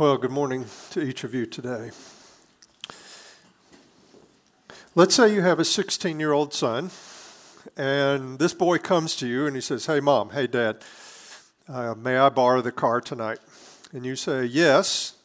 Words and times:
Well, 0.00 0.16
good 0.16 0.30
morning 0.30 0.64
to 0.92 1.02
each 1.02 1.24
of 1.24 1.34
you 1.34 1.44
today. 1.44 1.90
Let's 4.94 5.14
say 5.14 5.34
you 5.34 5.42
have 5.42 5.58
a 5.58 5.64
16 5.66 6.18
year 6.18 6.32
old 6.32 6.54
son, 6.54 6.90
and 7.76 8.38
this 8.38 8.54
boy 8.54 8.78
comes 8.78 9.14
to 9.16 9.26
you 9.26 9.46
and 9.46 9.54
he 9.54 9.60
says, 9.60 9.84
Hey, 9.84 10.00
mom, 10.00 10.30
hey, 10.30 10.46
dad, 10.46 10.78
uh, 11.68 11.94
may 11.96 12.16
I 12.16 12.30
borrow 12.30 12.62
the 12.62 12.72
car 12.72 13.02
tonight? 13.02 13.40
And 13.92 14.06
you 14.06 14.16
say, 14.16 14.46
Yes, 14.46 15.16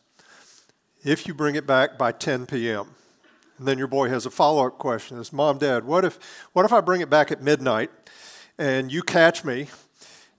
if 1.06 1.26
you 1.26 1.34
bring 1.34 1.56
it 1.56 1.66
back 1.66 1.98
by 1.98 2.12
10 2.12 2.46
p.m. 2.46 2.88
And 3.58 3.66
then 3.70 3.78
your 3.78 3.88
boy 3.88 4.10
has 4.10 4.26
a 4.26 4.30
follow 4.30 4.68
up 4.68 4.78
question 4.78 5.18
is, 5.20 5.32
Mom, 5.32 5.58
Dad, 5.58 5.86
what 5.86 6.04
if, 6.04 6.20
what 6.52 6.66
if 6.66 6.74
I 6.74 6.82
bring 6.82 7.00
it 7.00 7.10
back 7.10 7.32
at 7.32 7.42
midnight 7.42 7.92
and 8.58 8.92
you 8.92 9.04
catch 9.04 9.46
me 9.46 9.68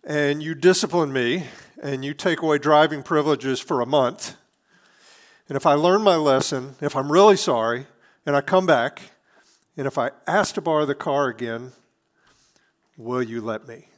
and 0.04 0.42
you 0.42 0.54
discipline 0.54 1.10
me 1.10 1.46
and 1.82 2.04
you 2.04 2.14
take 2.14 2.42
away 2.42 2.58
driving 2.58 3.02
privileges 3.02 3.60
for 3.60 3.80
a 3.80 3.86
month. 3.86 4.36
And 5.48 5.56
if 5.56 5.66
I 5.66 5.74
learn 5.74 6.02
my 6.02 6.16
lesson, 6.16 6.76
if 6.80 6.96
I'm 6.96 7.12
really 7.12 7.36
sorry, 7.36 7.86
and 8.24 8.34
I 8.34 8.40
come 8.40 8.66
back, 8.66 9.02
and 9.76 9.86
if 9.86 9.98
I 9.98 10.10
ask 10.26 10.54
to 10.54 10.60
borrow 10.60 10.86
the 10.86 10.94
car 10.94 11.28
again, 11.28 11.72
will 12.96 13.22
you 13.22 13.40
let 13.40 13.68
me? 13.68 13.88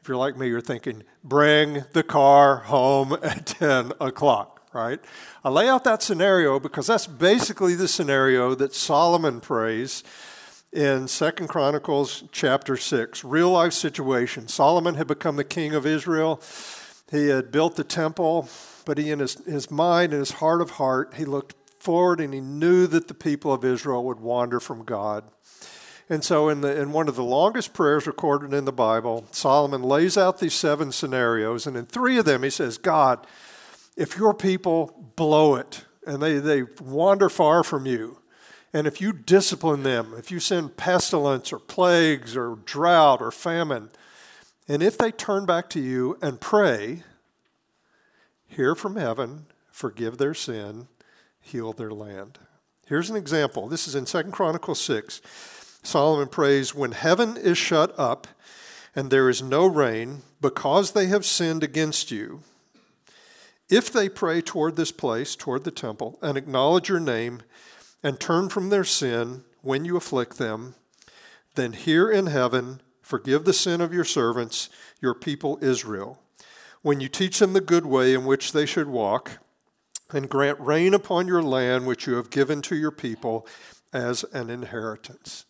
If 0.00 0.08
you're 0.08 0.18
like 0.18 0.36
me, 0.36 0.48
you're 0.48 0.60
thinking, 0.60 1.02
bring 1.22 1.84
the 1.92 2.02
car 2.02 2.56
home 2.56 3.16
at 3.22 3.46
10 3.46 3.92
o'clock, 4.00 4.68
right? 4.74 5.00
I 5.42 5.48
lay 5.48 5.68
out 5.68 5.84
that 5.84 6.02
scenario 6.02 6.60
because 6.60 6.86
that's 6.86 7.06
basically 7.06 7.74
the 7.74 7.88
scenario 7.88 8.54
that 8.54 8.74
Solomon 8.74 9.40
prays 9.40 10.02
in 10.74 11.06
Second 11.06 11.46
Chronicles 11.46 12.24
chapter 12.32 12.76
6, 12.76 13.22
real 13.22 13.52
life 13.52 13.72
situation. 13.72 14.48
Solomon 14.48 14.96
had 14.96 15.06
become 15.06 15.36
the 15.36 15.44
king 15.44 15.72
of 15.72 15.86
Israel. 15.86 16.42
He 17.12 17.28
had 17.28 17.52
built 17.52 17.76
the 17.76 17.84
temple, 17.84 18.48
but 18.84 18.98
he, 18.98 19.12
in 19.12 19.20
his, 19.20 19.34
his 19.44 19.70
mind 19.70 20.12
and 20.12 20.18
his 20.18 20.32
heart 20.32 20.60
of 20.60 20.70
heart, 20.70 21.14
he 21.16 21.24
looked 21.24 21.54
forward 21.78 22.20
and 22.20 22.34
he 22.34 22.40
knew 22.40 22.88
that 22.88 23.06
the 23.06 23.14
people 23.14 23.52
of 23.52 23.64
Israel 23.64 24.04
would 24.04 24.18
wander 24.18 24.58
from 24.58 24.84
God. 24.84 25.22
And 26.10 26.24
so, 26.24 26.48
in, 26.48 26.60
the, 26.60 26.78
in 26.78 26.92
one 26.92 27.06
of 27.06 27.14
the 27.14 27.22
longest 27.22 27.72
prayers 27.72 28.08
recorded 28.08 28.52
in 28.52 28.64
the 28.64 28.72
Bible, 28.72 29.26
Solomon 29.30 29.82
lays 29.82 30.18
out 30.18 30.40
these 30.40 30.54
seven 30.54 30.90
scenarios. 30.90 31.68
And 31.68 31.76
in 31.76 31.86
three 31.86 32.18
of 32.18 32.24
them, 32.24 32.42
he 32.42 32.50
says, 32.50 32.78
God, 32.78 33.26
if 33.96 34.18
your 34.18 34.34
people 34.34 35.12
blow 35.14 35.54
it 35.54 35.84
and 36.04 36.20
they, 36.20 36.38
they 36.40 36.64
wander 36.80 37.30
far 37.30 37.62
from 37.62 37.86
you, 37.86 38.18
and 38.74 38.88
if 38.88 39.00
you 39.00 39.12
discipline 39.12 39.84
them, 39.84 40.14
if 40.18 40.32
you 40.32 40.40
send 40.40 40.76
pestilence 40.76 41.52
or 41.52 41.60
plagues 41.60 42.36
or 42.36 42.58
drought 42.64 43.22
or 43.22 43.30
famine, 43.30 43.88
and 44.66 44.82
if 44.82 44.98
they 44.98 45.12
turn 45.12 45.46
back 45.46 45.70
to 45.70 45.80
you 45.80 46.18
and 46.20 46.40
pray, 46.40 47.04
hear 48.48 48.74
from 48.74 48.96
heaven, 48.96 49.46
forgive 49.70 50.18
their 50.18 50.34
sin, 50.34 50.88
heal 51.40 51.72
their 51.72 51.92
land. 51.92 52.40
Here's 52.86 53.10
an 53.10 53.16
example. 53.16 53.68
This 53.68 53.86
is 53.86 53.94
in 53.94 54.06
2 54.06 54.30
Chronicles 54.32 54.80
6. 54.80 55.22
Solomon 55.84 56.28
prays, 56.28 56.74
When 56.74 56.92
heaven 56.92 57.36
is 57.36 57.56
shut 57.56 57.96
up 57.96 58.26
and 58.96 59.08
there 59.08 59.30
is 59.30 59.40
no 59.40 59.66
rain 59.66 60.22
because 60.40 60.92
they 60.92 61.06
have 61.06 61.24
sinned 61.24 61.62
against 61.62 62.10
you, 62.10 62.42
if 63.70 63.92
they 63.92 64.08
pray 64.08 64.40
toward 64.40 64.74
this 64.74 64.92
place, 64.92 65.36
toward 65.36 65.64
the 65.64 65.70
temple, 65.70 66.18
and 66.20 66.36
acknowledge 66.36 66.88
your 66.88 67.00
name, 67.00 67.42
and 68.04 68.20
turn 68.20 68.50
from 68.50 68.68
their 68.68 68.84
sin 68.84 69.42
when 69.62 69.86
you 69.86 69.96
afflict 69.96 70.36
them, 70.36 70.74
then 71.54 71.72
hear 71.72 72.10
in 72.10 72.26
heaven, 72.26 72.82
forgive 73.00 73.44
the 73.44 73.52
sin 73.54 73.80
of 73.80 73.94
your 73.94 74.04
servants, 74.04 74.68
your 75.00 75.14
people 75.14 75.58
Israel. 75.62 76.20
When 76.82 77.00
you 77.00 77.08
teach 77.08 77.38
them 77.38 77.54
the 77.54 77.62
good 77.62 77.86
way 77.86 78.12
in 78.12 78.26
which 78.26 78.52
they 78.52 78.66
should 78.66 78.88
walk, 78.88 79.38
and 80.12 80.28
grant 80.28 80.60
rain 80.60 80.92
upon 80.92 81.26
your 81.26 81.42
land 81.42 81.86
which 81.86 82.06
you 82.06 82.14
have 82.14 82.28
given 82.28 82.60
to 82.62 82.76
your 82.76 82.90
people 82.90 83.46
as 83.92 84.22
an 84.34 84.50
inheritance. 84.50 85.46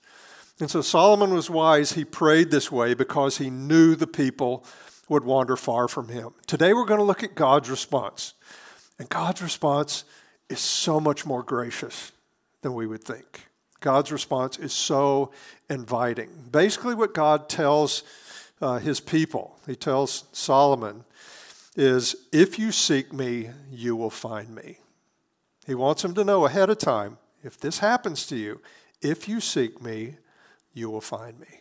And 0.61 0.71
so 0.71 0.81
Solomon 0.81 1.35
was 1.35 1.51
wise. 1.51 1.95
He 1.95 2.05
prayed 2.05 2.53
this 2.53 2.71
way 2.71 2.95
because 2.95 3.39
he 3.39 3.51
knew 3.51 3.97
the 3.97 4.07
people 4.07 4.65
would 5.09 5.25
wander 5.25 5.57
far 5.57 5.89
from 5.89 6.09
him. 6.09 6.31
Today 6.47 6.73
we're 6.73 6.87
going 6.87 7.01
to 7.01 7.05
look 7.05 7.25
at 7.25 7.35
God's 7.35 7.69
response. 7.69 8.35
And 8.99 9.09
God's 9.09 9.43
response 9.43 10.05
is 10.49 10.61
so 10.61 11.01
much 11.01 11.27
more 11.27 11.43
gracious 11.43 12.13
than 12.65 12.75
we 12.75 12.87
would 12.87 13.05
think. 13.05 13.47
God's 13.81 14.11
response 14.11 14.59
is 14.59 14.73
so 14.73 15.31
inviting. 15.69 16.31
Basically, 16.51 16.95
what 16.95 17.13
God 17.13 17.49
tells 17.49 18.03
uh, 18.63 18.79
his 18.79 19.01
people, 19.01 19.59
he 19.67 19.77
tells 19.77 20.25
Solomon, 20.33 21.05
is 21.77 22.17
if 22.33 22.59
you 22.59 22.73
seek 22.73 23.13
me, 23.13 23.51
you 23.71 23.95
will 23.95 24.11
find 24.11 24.55
me. 24.55 24.79
He 25.67 25.75
wants 25.75 26.03
him 26.03 26.15
to 26.15 26.25
know 26.25 26.47
ahead 26.47 26.71
of 26.71 26.79
time 26.79 27.19
if 27.43 27.61
this 27.61 27.81
happens 27.81 28.27
to 28.29 28.37
you, 28.37 28.63
if 29.03 29.29
you 29.29 29.41
seek 29.41 29.83
me, 29.83 30.17
you 30.73 30.89
will 30.89 31.03
find 31.03 31.39
me. 31.39 31.61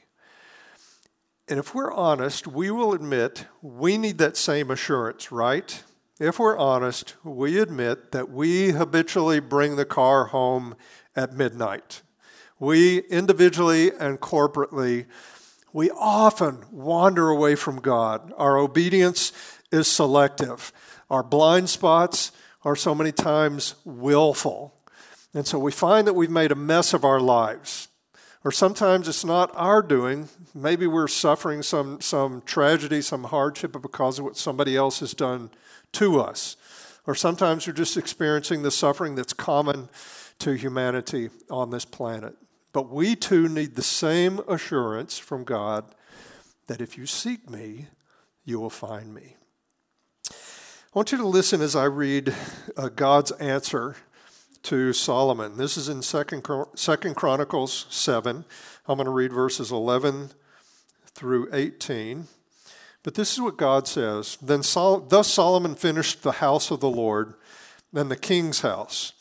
And 1.50 1.60
if 1.60 1.76
we're 1.76 1.92
honest, 1.92 2.48
we 2.48 2.72
will 2.72 2.94
admit 2.94 3.46
we 3.62 3.98
need 3.98 4.18
that 4.20 4.38
same 4.38 4.72
assurance, 4.72 5.30
right? 5.34 5.84
If 6.20 6.38
we're 6.38 6.58
honest, 6.58 7.16
we 7.24 7.60
admit 7.60 8.12
that 8.12 8.30
we 8.30 8.70
habitually 8.70 9.40
bring 9.40 9.76
the 9.78 9.86
car 9.86 10.26
home 10.26 10.76
at 11.16 11.34
midnight. 11.34 12.04
We 12.60 13.00
individually 13.00 13.92
and 14.00 14.20
corporately, 14.20 15.08
we 15.74 15.90
often 15.90 16.66
wander 16.72 17.30
away 17.30 17.56
from 17.56 17.82
God. 17.82 18.32
Our 18.38 18.60
obedience 18.60 19.32
is 19.72 19.88
selective. 19.88 20.72
Our 21.10 21.24
blind 21.24 21.72
spots 21.72 22.32
are 22.64 22.76
so 22.76 22.94
many 22.94 23.12
times 23.12 23.74
willful. 23.84 24.76
And 25.34 25.48
so 25.48 25.58
we 25.58 25.72
find 25.72 26.06
that 26.06 26.14
we've 26.14 26.30
made 26.30 26.52
a 26.52 26.56
mess 26.56 26.94
of 26.94 27.04
our 27.04 27.20
lives. 27.20 27.88
Or 28.44 28.52
sometimes 28.52 29.08
it's 29.08 29.26
not 29.26 29.50
our 29.56 29.82
doing. 29.82 30.30
Maybe 30.54 30.86
we're 30.86 31.08
suffering 31.08 31.64
some, 31.64 32.02
some 32.02 32.44
tragedy, 32.46 33.02
some 33.02 33.24
hardship 33.24 33.76
because 33.82 34.20
of 34.20 34.26
what 34.26 34.38
somebody 34.38 34.78
else 34.78 35.00
has 35.00 35.16
done 35.16 35.50
to 35.94 36.20
us. 36.20 36.56
Or 37.06 37.16
sometimes 37.16 37.66
you're 37.66 37.74
just 37.74 37.98
experiencing 37.98 38.64
the 38.64 38.72
suffering 38.72 39.16
that's 39.16 39.34
common 39.34 39.90
to 40.40 40.54
humanity 40.54 41.30
on 41.50 41.70
this 41.70 41.86
planet. 41.86 42.36
But 42.72 42.90
we 42.90 43.16
too 43.16 43.48
need 43.48 43.76
the 43.76 43.84
same 43.84 44.40
assurance 44.48 45.18
from 45.18 45.44
God 45.44 45.86
that 46.68 46.82
if 46.82 46.98
you 46.98 47.06
seek 47.06 47.50
me, 47.50 47.88
you 48.46 48.60
will 48.60 48.70
find 48.70 49.14
me. 49.14 49.36
I 50.30 51.00
want 51.00 51.12
you 51.12 51.18
to 51.18 51.28
listen 51.28 51.62
as 51.62 51.76
I 51.76 51.86
read 51.86 52.34
uh, 52.78 52.90
God's 52.90 53.32
answer 53.34 53.96
to 54.64 54.94
Solomon. 54.94 55.58
This 55.58 55.76
is 55.76 55.90
in 55.90 56.02
Second, 56.02 56.48
Second 56.76 57.16
Chronicles 57.16 57.86
7. 57.90 58.46
I'm 58.88 58.98
going 58.98 59.06
to 59.06 59.12
read 59.12 59.34
verses 59.34 59.72
11 59.72 60.32
through 61.08 61.50
18. 61.52 62.28
But 63.04 63.16
this 63.16 63.34
is 63.34 63.42
what 63.42 63.58
God 63.58 63.88
says. 63.88 64.38
Then 64.42 64.64
Sol- 64.64 65.02
thus 65.02 65.28
Solomon 65.28 65.76
finished 65.76 66.24
the 66.24 66.34
house 66.34 66.72
of 66.72 66.80
the 66.80 66.90
Lord 66.90 67.34
and 67.94 68.10
the 68.10 68.16
king's 68.16 68.62
house. 68.62 69.14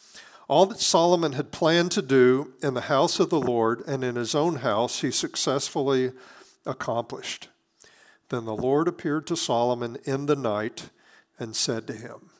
All 0.48 0.66
that 0.66 0.80
Solomon 0.80 1.32
had 1.32 1.50
planned 1.50 1.92
to 1.92 2.02
do 2.02 2.52
in 2.62 2.74
the 2.74 2.82
house 2.82 3.18
of 3.18 3.30
the 3.30 3.40
Lord 3.40 3.82
and 3.86 4.04
in 4.04 4.16
his 4.16 4.34
own 4.34 4.56
house, 4.56 5.00
he 5.00 5.10
successfully 5.10 6.12
accomplished. 6.64 7.48
Then 8.28 8.44
the 8.44 8.56
Lord 8.56 8.86
appeared 8.88 9.26
to 9.26 9.36
Solomon 9.36 9.98
in 10.04 10.26
the 10.26 10.36
night 10.36 10.90
and 11.38 11.56
said 11.56 11.86
to 11.86 11.92
him, 11.92 12.30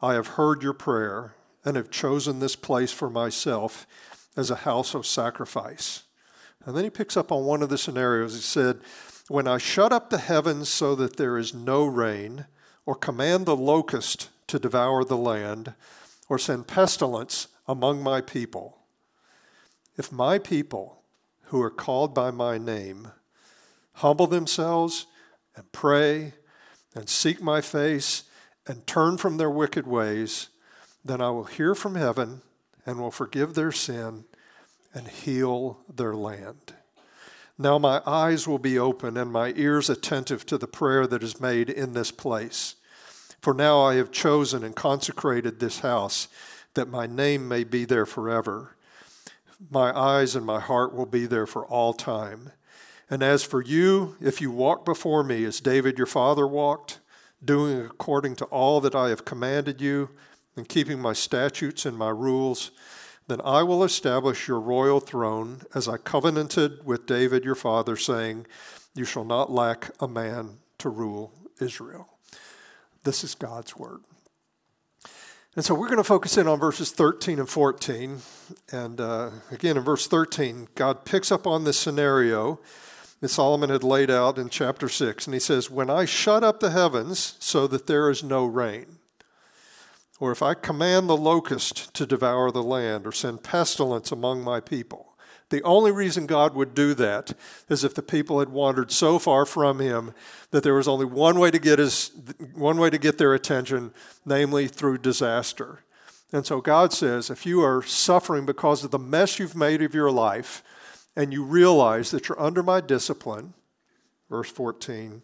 I 0.00 0.14
have 0.14 0.28
heard 0.28 0.62
your 0.62 0.72
prayer 0.72 1.34
and 1.64 1.76
have 1.76 1.90
chosen 1.90 2.38
this 2.38 2.56
place 2.56 2.92
for 2.92 3.10
myself 3.10 3.86
as 4.36 4.50
a 4.50 4.56
house 4.56 4.94
of 4.94 5.06
sacrifice. 5.06 6.04
And 6.64 6.76
then 6.76 6.84
he 6.84 6.90
picks 6.90 7.16
up 7.16 7.32
on 7.32 7.44
one 7.44 7.62
of 7.62 7.68
the 7.68 7.78
scenarios. 7.78 8.34
He 8.34 8.40
said, 8.40 8.80
when 9.30 9.46
I 9.46 9.58
shut 9.58 9.92
up 9.92 10.10
the 10.10 10.18
heavens 10.18 10.68
so 10.68 10.96
that 10.96 11.14
there 11.14 11.38
is 11.38 11.54
no 11.54 11.84
rain, 11.84 12.46
or 12.84 12.96
command 12.96 13.46
the 13.46 13.54
locust 13.54 14.28
to 14.48 14.58
devour 14.58 15.04
the 15.04 15.16
land, 15.16 15.74
or 16.28 16.36
send 16.36 16.66
pestilence 16.66 17.46
among 17.68 18.02
my 18.02 18.20
people, 18.20 18.78
if 19.96 20.10
my 20.10 20.36
people 20.36 21.02
who 21.44 21.62
are 21.62 21.70
called 21.70 22.12
by 22.12 22.32
my 22.32 22.58
name 22.58 23.12
humble 23.92 24.26
themselves 24.26 25.06
and 25.54 25.70
pray 25.70 26.32
and 26.96 27.08
seek 27.08 27.40
my 27.40 27.60
face 27.60 28.24
and 28.66 28.84
turn 28.84 29.16
from 29.16 29.36
their 29.36 29.48
wicked 29.48 29.86
ways, 29.86 30.48
then 31.04 31.20
I 31.20 31.30
will 31.30 31.44
hear 31.44 31.76
from 31.76 31.94
heaven 31.94 32.42
and 32.84 32.98
will 32.98 33.12
forgive 33.12 33.54
their 33.54 33.70
sin 33.70 34.24
and 34.92 35.06
heal 35.06 35.78
their 35.88 36.16
land. 36.16 36.74
Now 37.60 37.76
my 37.76 38.00
eyes 38.06 38.48
will 38.48 38.58
be 38.58 38.78
open 38.78 39.18
and 39.18 39.30
my 39.30 39.52
ears 39.54 39.90
attentive 39.90 40.46
to 40.46 40.56
the 40.56 40.66
prayer 40.66 41.06
that 41.06 41.22
is 41.22 41.42
made 41.42 41.68
in 41.68 41.92
this 41.92 42.10
place. 42.10 42.76
For 43.42 43.52
now 43.52 43.82
I 43.82 43.96
have 43.96 44.10
chosen 44.10 44.64
and 44.64 44.74
consecrated 44.74 45.60
this 45.60 45.80
house 45.80 46.28
that 46.72 46.88
my 46.88 47.06
name 47.06 47.46
may 47.46 47.64
be 47.64 47.84
there 47.84 48.06
forever. 48.06 48.76
My 49.70 49.94
eyes 49.94 50.34
and 50.34 50.46
my 50.46 50.58
heart 50.58 50.94
will 50.94 51.04
be 51.04 51.26
there 51.26 51.46
for 51.46 51.66
all 51.66 51.92
time. 51.92 52.52
And 53.10 53.22
as 53.22 53.44
for 53.44 53.60
you, 53.60 54.16
if 54.22 54.40
you 54.40 54.50
walk 54.50 54.86
before 54.86 55.22
me 55.22 55.44
as 55.44 55.60
David 55.60 55.98
your 55.98 56.06
father 56.06 56.46
walked, 56.46 56.98
doing 57.44 57.78
according 57.78 58.36
to 58.36 58.46
all 58.46 58.80
that 58.80 58.94
I 58.94 59.10
have 59.10 59.26
commanded 59.26 59.82
you, 59.82 60.08
and 60.56 60.66
keeping 60.66 60.98
my 60.98 61.12
statutes 61.12 61.84
and 61.84 61.94
my 61.94 62.08
rules, 62.08 62.70
then 63.30 63.40
I 63.44 63.62
will 63.62 63.84
establish 63.84 64.48
your 64.48 64.60
royal 64.60 64.98
throne 64.98 65.62
as 65.74 65.88
I 65.88 65.96
covenanted 65.96 66.84
with 66.84 67.06
David 67.06 67.44
your 67.44 67.54
father, 67.54 67.96
saying, 67.96 68.46
You 68.94 69.04
shall 69.04 69.24
not 69.24 69.52
lack 69.52 69.90
a 70.00 70.08
man 70.08 70.58
to 70.78 70.88
rule 70.88 71.32
Israel. 71.60 72.08
This 73.04 73.22
is 73.22 73.34
God's 73.34 73.76
word. 73.76 74.00
And 75.56 75.64
so 75.64 75.74
we're 75.74 75.86
going 75.86 75.98
to 75.98 76.04
focus 76.04 76.36
in 76.38 76.46
on 76.46 76.60
verses 76.60 76.92
13 76.92 77.38
and 77.38 77.48
14. 77.48 78.18
And 78.72 79.00
uh, 79.00 79.30
again, 79.50 79.76
in 79.76 79.82
verse 79.82 80.06
13, 80.06 80.68
God 80.74 81.04
picks 81.04 81.32
up 81.32 81.46
on 81.46 81.64
this 81.64 81.78
scenario 81.78 82.60
that 83.20 83.28
Solomon 83.28 83.70
had 83.70 83.84
laid 83.84 84.10
out 84.10 84.38
in 84.38 84.48
chapter 84.48 84.88
6. 84.88 85.26
And 85.26 85.34
he 85.34 85.40
says, 85.40 85.70
When 85.70 85.90
I 85.90 86.04
shut 86.04 86.44
up 86.44 86.60
the 86.60 86.70
heavens 86.70 87.36
so 87.38 87.66
that 87.66 87.86
there 87.86 88.10
is 88.10 88.22
no 88.22 88.44
rain, 88.44 88.99
or 90.20 90.30
if 90.30 90.42
I 90.42 90.54
command 90.54 91.08
the 91.08 91.16
locust 91.16 91.92
to 91.94 92.06
devour 92.06 92.50
the 92.50 92.62
land, 92.62 93.06
or 93.06 93.12
send 93.12 93.42
pestilence 93.42 94.12
among 94.12 94.44
my 94.44 94.60
people, 94.60 95.16
the 95.48 95.62
only 95.64 95.90
reason 95.90 96.26
God 96.26 96.54
would 96.54 96.74
do 96.74 96.94
that 96.94 97.32
is 97.68 97.82
if 97.82 97.94
the 97.94 98.02
people 98.02 98.38
had 98.38 98.50
wandered 98.50 98.92
so 98.92 99.18
far 99.18 99.44
from 99.44 99.80
him 99.80 100.12
that 100.52 100.62
there 100.62 100.74
was 100.74 100.86
only 100.86 101.06
one 101.06 101.40
way 101.40 101.50
to 101.50 101.58
get 101.58 101.80
his 101.80 102.12
one 102.54 102.78
way 102.78 102.90
to 102.90 102.98
get 102.98 103.18
their 103.18 103.34
attention, 103.34 103.92
namely 104.24 104.68
through 104.68 104.98
disaster. 104.98 105.80
And 106.32 106.46
so 106.46 106.60
God 106.60 106.92
says, 106.92 107.30
if 107.30 107.44
you 107.44 107.62
are 107.62 107.82
suffering 107.82 108.46
because 108.46 108.84
of 108.84 108.92
the 108.92 108.98
mess 108.98 109.40
you've 109.40 109.56
made 109.56 109.82
of 109.82 109.94
your 109.94 110.12
life, 110.12 110.62
and 111.16 111.32
you 111.32 111.42
realize 111.42 112.12
that 112.12 112.28
you're 112.28 112.40
under 112.40 112.62
my 112.62 112.80
discipline, 112.80 113.54
verse 114.28 114.50
14, 114.50 115.22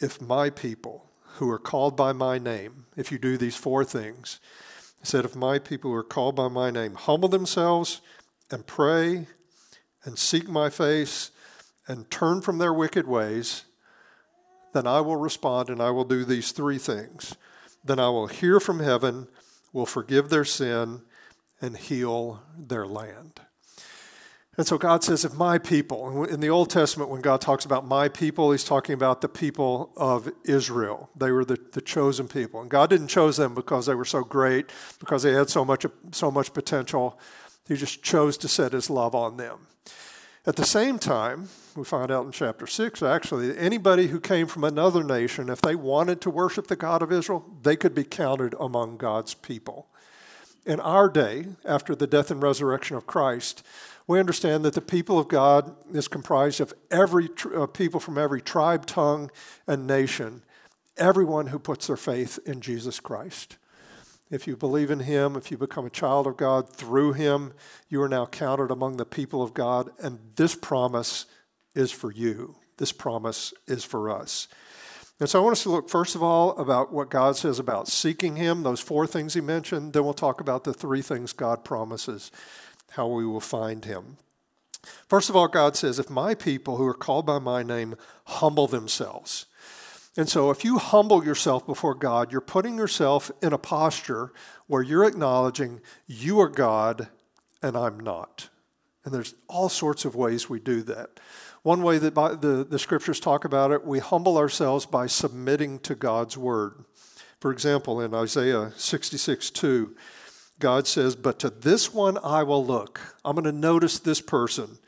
if 0.00 0.20
my 0.20 0.50
people 0.50 1.08
who 1.34 1.50
are 1.50 1.58
called 1.58 1.96
by 1.96 2.12
my 2.12 2.38
name, 2.38 2.86
if 2.96 3.10
you 3.10 3.18
do 3.18 3.36
these 3.36 3.56
four 3.56 3.84
things, 3.84 4.40
he 5.00 5.06
said, 5.06 5.24
if 5.24 5.34
my 5.34 5.58
people 5.58 5.90
who 5.90 5.96
are 5.96 6.04
called 6.04 6.36
by 6.36 6.48
my 6.48 6.70
name 6.70 6.94
humble 6.94 7.28
themselves 7.28 8.00
and 8.50 8.66
pray 8.66 9.26
and 10.04 10.18
seek 10.18 10.48
my 10.48 10.70
face 10.70 11.30
and 11.88 12.10
turn 12.10 12.40
from 12.40 12.58
their 12.58 12.72
wicked 12.72 13.06
ways, 13.06 13.64
then 14.72 14.86
I 14.86 15.00
will 15.00 15.16
respond 15.16 15.68
and 15.70 15.82
I 15.82 15.90
will 15.90 16.04
do 16.04 16.24
these 16.24 16.52
three 16.52 16.78
things. 16.78 17.36
Then 17.84 17.98
I 17.98 18.08
will 18.08 18.28
hear 18.28 18.60
from 18.60 18.78
heaven, 18.78 19.26
will 19.72 19.86
forgive 19.86 20.28
their 20.28 20.44
sin, 20.44 21.02
and 21.60 21.76
heal 21.76 22.42
their 22.56 22.86
land. 22.86 23.40
And 24.58 24.66
so 24.66 24.76
God 24.76 25.02
says, 25.02 25.24
if 25.24 25.34
my 25.34 25.56
people, 25.56 26.24
in 26.24 26.40
the 26.40 26.50
Old 26.50 26.68
Testament, 26.68 27.08
when 27.08 27.22
God 27.22 27.40
talks 27.40 27.64
about 27.64 27.86
my 27.86 28.08
people, 28.08 28.52
he's 28.52 28.64
talking 28.64 28.92
about 28.92 29.22
the 29.22 29.28
people 29.28 29.92
of 29.96 30.30
Israel. 30.44 31.08
They 31.16 31.30
were 31.30 31.44
the, 31.44 31.58
the 31.72 31.80
chosen 31.80 32.28
people. 32.28 32.60
And 32.60 32.68
God 32.68 32.90
didn't 32.90 33.08
choose 33.08 33.38
them 33.38 33.54
because 33.54 33.86
they 33.86 33.94
were 33.94 34.04
so 34.04 34.22
great, 34.24 34.70
because 34.98 35.22
they 35.22 35.32
had 35.32 35.48
so 35.48 35.64
much, 35.64 35.86
so 36.10 36.30
much 36.30 36.52
potential. 36.52 37.18
He 37.66 37.76
just 37.76 38.02
chose 38.02 38.36
to 38.38 38.48
set 38.48 38.72
his 38.72 38.90
love 38.90 39.14
on 39.14 39.38
them. 39.38 39.68
At 40.44 40.56
the 40.56 40.66
same 40.66 40.98
time, 40.98 41.48
we 41.74 41.84
find 41.84 42.10
out 42.10 42.26
in 42.26 42.32
chapter 42.32 42.66
6 42.66 43.02
actually, 43.02 43.56
anybody 43.56 44.08
who 44.08 44.20
came 44.20 44.48
from 44.48 44.64
another 44.64 45.02
nation, 45.02 45.48
if 45.48 45.62
they 45.62 45.76
wanted 45.76 46.20
to 46.22 46.30
worship 46.30 46.66
the 46.66 46.76
God 46.76 47.00
of 47.00 47.10
Israel, 47.10 47.46
they 47.62 47.76
could 47.76 47.94
be 47.94 48.04
counted 48.04 48.54
among 48.60 48.98
God's 48.98 49.32
people. 49.32 49.88
In 50.64 50.78
our 50.78 51.08
day, 51.08 51.46
after 51.64 51.94
the 51.94 52.06
death 52.06 52.30
and 52.30 52.42
resurrection 52.42 52.96
of 52.96 53.06
Christ, 53.06 53.64
we 54.06 54.20
understand 54.20 54.64
that 54.64 54.74
the 54.74 54.80
people 54.80 55.18
of 55.18 55.28
God 55.28 55.74
is 55.92 56.06
comprised 56.06 56.60
of 56.60 56.72
every 56.90 57.28
uh, 57.54 57.66
people 57.66 57.98
from 57.98 58.16
every 58.16 58.40
tribe, 58.40 58.86
tongue, 58.86 59.30
and 59.66 59.86
nation, 59.86 60.42
everyone 60.96 61.48
who 61.48 61.58
puts 61.58 61.88
their 61.88 61.96
faith 61.96 62.38
in 62.46 62.60
Jesus 62.60 63.00
Christ. 63.00 63.56
If 64.30 64.46
you 64.46 64.56
believe 64.56 64.90
in 64.90 65.00
Him, 65.00 65.36
if 65.36 65.50
you 65.50 65.58
become 65.58 65.84
a 65.84 65.90
child 65.90 66.26
of 66.26 66.36
God 66.36 66.68
through 66.68 67.12
Him, 67.14 67.52
you 67.88 68.00
are 68.00 68.08
now 68.08 68.26
counted 68.26 68.70
among 68.70 68.96
the 68.96 69.04
people 69.04 69.42
of 69.42 69.54
God. 69.54 69.90
And 69.98 70.18
this 70.36 70.54
promise 70.54 71.26
is 71.74 71.90
for 71.90 72.10
you. 72.10 72.56
This 72.78 72.92
promise 72.92 73.52
is 73.66 73.84
for 73.84 74.10
us. 74.10 74.48
And 75.22 75.30
so 75.30 75.38
I 75.38 75.44
want 75.44 75.52
us 75.52 75.62
to 75.62 75.70
look, 75.70 75.88
first 75.88 76.16
of 76.16 76.22
all, 76.24 76.50
about 76.58 76.92
what 76.92 77.08
God 77.08 77.36
says 77.36 77.60
about 77.60 77.86
seeking 77.86 78.34
Him, 78.34 78.64
those 78.64 78.80
four 78.80 79.06
things 79.06 79.34
He 79.34 79.40
mentioned. 79.40 79.92
Then 79.92 80.02
we'll 80.02 80.14
talk 80.14 80.40
about 80.40 80.64
the 80.64 80.74
three 80.74 81.00
things 81.00 81.32
God 81.32 81.64
promises, 81.64 82.32
how 82.90 83.06
we 83.06 83.24
will 83.24 83.38
find 83.38 83.84
Him. 83.84 84.16
First 85.06 85.30
of 85.30 85.36
all, 85.36 85.46
God 85.46 85.76
says, 85.76 86.00
If 86.00 86.10
my 86.10 86.34
people 86.34 86.76
who 86.76 86.84
are 86.88 86.92
called 86.92 87.24
by 87.24 87.38
my 87.38 87.62
name 87.62 87.94
humble 88.24 88.66
themselves, 88.66 89.46
and 90.16 90.28
so, 90.28 90.50
if 90.50 90.64
you 90.64 90.78
humble 90.78 91.24
yourself 91.24 91.64
before 91.66 91.94
God, 91.94 92.32
you're 92.32 92.40
putting 92.40 92.76
yourself 92.76 93.30
in 93.40 93.52
a 93.52 93.58
posture 93.58 94.32
where 94.66 94.82
you're 94.82 95.04
acknowledging 95.04 95.82
you 96.08 96.40
are 96.40 96.48
God 96.48 97.06
and 97.62 97.76
I'm 97.76 98.00
not. 98.00 98.48
And 99.04 99.14
there's 99.14 99.36
all 99.48 99.68
sorts 99.68 100.04
of 100.04 100.16
ways 100.16 100.50
we 100.50 100.58
do 100.58 100.82
that. 100.82 101.20
One 101.62 101.82
way 101.82 101.98
that 101.98 102.14
the, 102.14 102.66
the 102.68 102.78
scriptures 102.78 103.20
talk 103.20 103.44
about 103.44 103.70
it, 103.70 103.84
we 103.84 104.00
humble 104.00 104.36
ourselves 104.36 104.84
by 104.84 105.06
submitting 105.06 105.78
to 105.80 105.94
God's 105.94 106.36
word. 106.36 106.84
For 107.38 107.52
example, 107.52 108.00
in 108.00 108.14
Isaiah 108.14 108.72
66 108.76 109.50
2, 109.50 109.96
God 110.58 110.86
says, 110.86 111.14
But 111.14 111.38
to 111.40 111.50
this 111.50 111.92
one 111.92 112.18
I 112.22 112.42
will 112.42 112.64
look. 112.64 113.00
I'm 113.24 113.36
going 113.36 113.44
to 113.44 113.52
notice 113.52 113.98
this 113.98 114.20
person. 114.20 114.78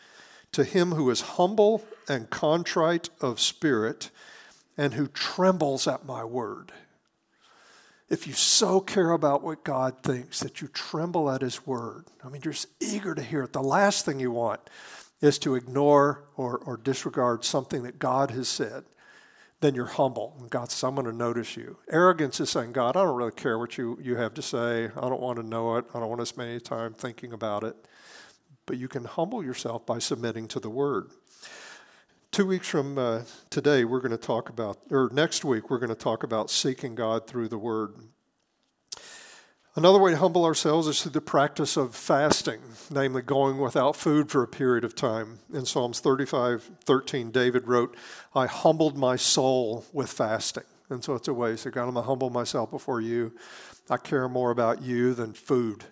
To 0.52 0.64
him 0.64 0.92
who 0.92 1.10
is 1.10 1.20
humble 1.20 1.84
and 2.08 2.30
contrite 2.30 3.10
of 3.20 3.40
spirit 3.40 4.10
and 4.76 4.94
who 4.94 5.08
trembles 5.08 5.88
at 5.88 6.06
my 6.06 6.24
word. 6.24 6.72
If 8.08 8.26
you 8.28 8.34
so 8.34 8.80
care 8.80 9.10
about 9.10 9.42
what 9.42 9.64
God 9.64 10.02
thinks 10.02 10.40
that 10.40 10.60
you 10.60 10.68
tremble 10.68 11.30
at 11.30 11.40
his 11.40 11.66
word, 11.66 12.04
I 12.22 12.28
mean, 12.28 12.42
you're 12.44 12.52
just 12.52 12.68
eager 12.80 13.14
to 13.14 13.22
hear 13.22 13.42
it. 13.42 13.52
The 13.52 13.62
last 13.62 14.04
thing 14.04 14.20
you 14.20 14.30
want 14.30 14.60
is 15.24 15.38
to 15.38 15.54
ignore 15.54 16.22
or, 16.36 16.58
or 16.58 16.76
disregard 16.76 17.44
something 17.44 17.82
that 17.82 17.98
God 17.98 18.30
has 18.32 18.46
said. 18.46 18.84
Then 19.60 19.74
you're 19.74 19.86
humble. 19.86 20.36
And 20.38 20.50
God 20.50 20.70
says, 20.70 20.84
I'm 20.84 20.94
going 20.94 21.06
to 21.06 21.16
notice 21.16 21.56
you. 21.56 21.78
Arrogance 21.90 22.40
is 22.40 22.50
saying, 22.50 22.72
God, 22.72 22.94
I 22.94 23.04
don't 23.04 23.16
really 23.16 23.32
care 23.32 23.58
what 23.58 23.78
you, 23.78 23.98
you 24.02 24.16
have 24.16 24.34
to 24.34 24.42
say. 24.42 24.84
I 24.84 25.08
don't 25.08 25.22
want 25.22 25.38
to 25.38 25.42
know 25.42 25.76
it. 25.76 25.86
I 25.94 26.00
don't 26.00 26.10
want 26.10 26.20
to 26.20 26.26
spend 26.26 26.50
any 26.50 26.60
time 26.60 26.92
thinking 26.92 27.32
about 27.32 27.64
it. 27.64 27.74
But 28.66 28.76
you 28.76 28.86
can 28.86 29.06
humble 29.06 29.42
yourself 29.42 29.86
by 29.86 29.98
submitting 29.98 30.46
to 30.48 30.60
the 30.60 30.68
word. 30.68 31.10
Two 32.30 32.44
weeks 32.46 32.68
from 32.68 32.98
uh, 32.98 33.22
today, 33.48 33.86
we're 33.86 34.00
going 34.00 34.10
to 34.10 34.18
talk 34.18 34.50
about, 34.50 34.76
or 34.90 35.08
next 35.10 35.42
week, 35.42 35.70
we're 35.70 35.78
going 35.78 35.88
to 35.88 35.94
talk 35.94 36.22
about 36.22 36.50
seeking 36.50 36.94
God 36.94 37.26
through 37.26 37.48
the 37.48 37.58
Word. 37.58 37.94
Another 39.76 39.98
way 39.98 40.12
to 40.12 40.18
humble 40.18 40.44
ourselves 40.44 40.86
is 40.86 41.02
through 41.02 41.12
the 41.12 41.20
practice 41.20 41.76
of 41.76 41.96
fasting, 41.96 42.60
namely 42.92 43.22
going 43.22 43.58
without 43.58 43.96
food 43.96 44.30
for 44.30 44.44
a 44.44 44.48
period 44.48 44.84
of 44.84 44.94
time. 44.94 45.40
In 45.52 45.66
Psalms 45.66 45.98
35 45.98 46.70
13, 46.84 47.32
David 47.32 47.66
wrote, 47.66 47.96
I 48.36 48.46
humbled 48.46 48.96
my 48.96 49.16
soul 49.16 49.84
with 49.92 50.12
fasting. 50.12 50.62
And 50.90 51.02
so 51.02 51.14
it's 51.14 51.26
a 51.26 51.34
way 51.34 51.50
to 51.50 51.56
say, 51.56 51.70
God, 51.70 51.88
I'm 51.88 51.94
going 51.94 52.04
to 52.04 52.08
humble 52.08 52.30
myself 52.30 52.70
before 52.70 53.00
you. 53.00 53.32
I 53.90 53.96
care 53.96 54.28
more 54.28 54.52
about 54.52 54.80
you 54.80 55.12
than 55.12 55.32
food 55.32 55.84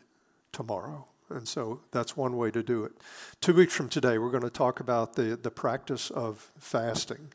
tomorrow. 0.53 1.07
And 1.29 1.49
so 1.49 1.81
that's 1.91 2.17
one 2.17 2.37
way 2.37 2.53
to 2.53 2.63
do 2.63 2.85
it. 2.85 2.93
Two 3.41 3.55
weeks 3.55 3.75
from 3.75 3.89
today, 3.89 4.17
we're 4.17 4.31
going 4.31 4.45
to 4.45 4.51
talk 4.51 4.79
about 4.79 5.15
the, 5.15 5.37
the 5.37 5.51
practice 5.51 6.09
of 6.11 6.53
fasting. 6.57 7.33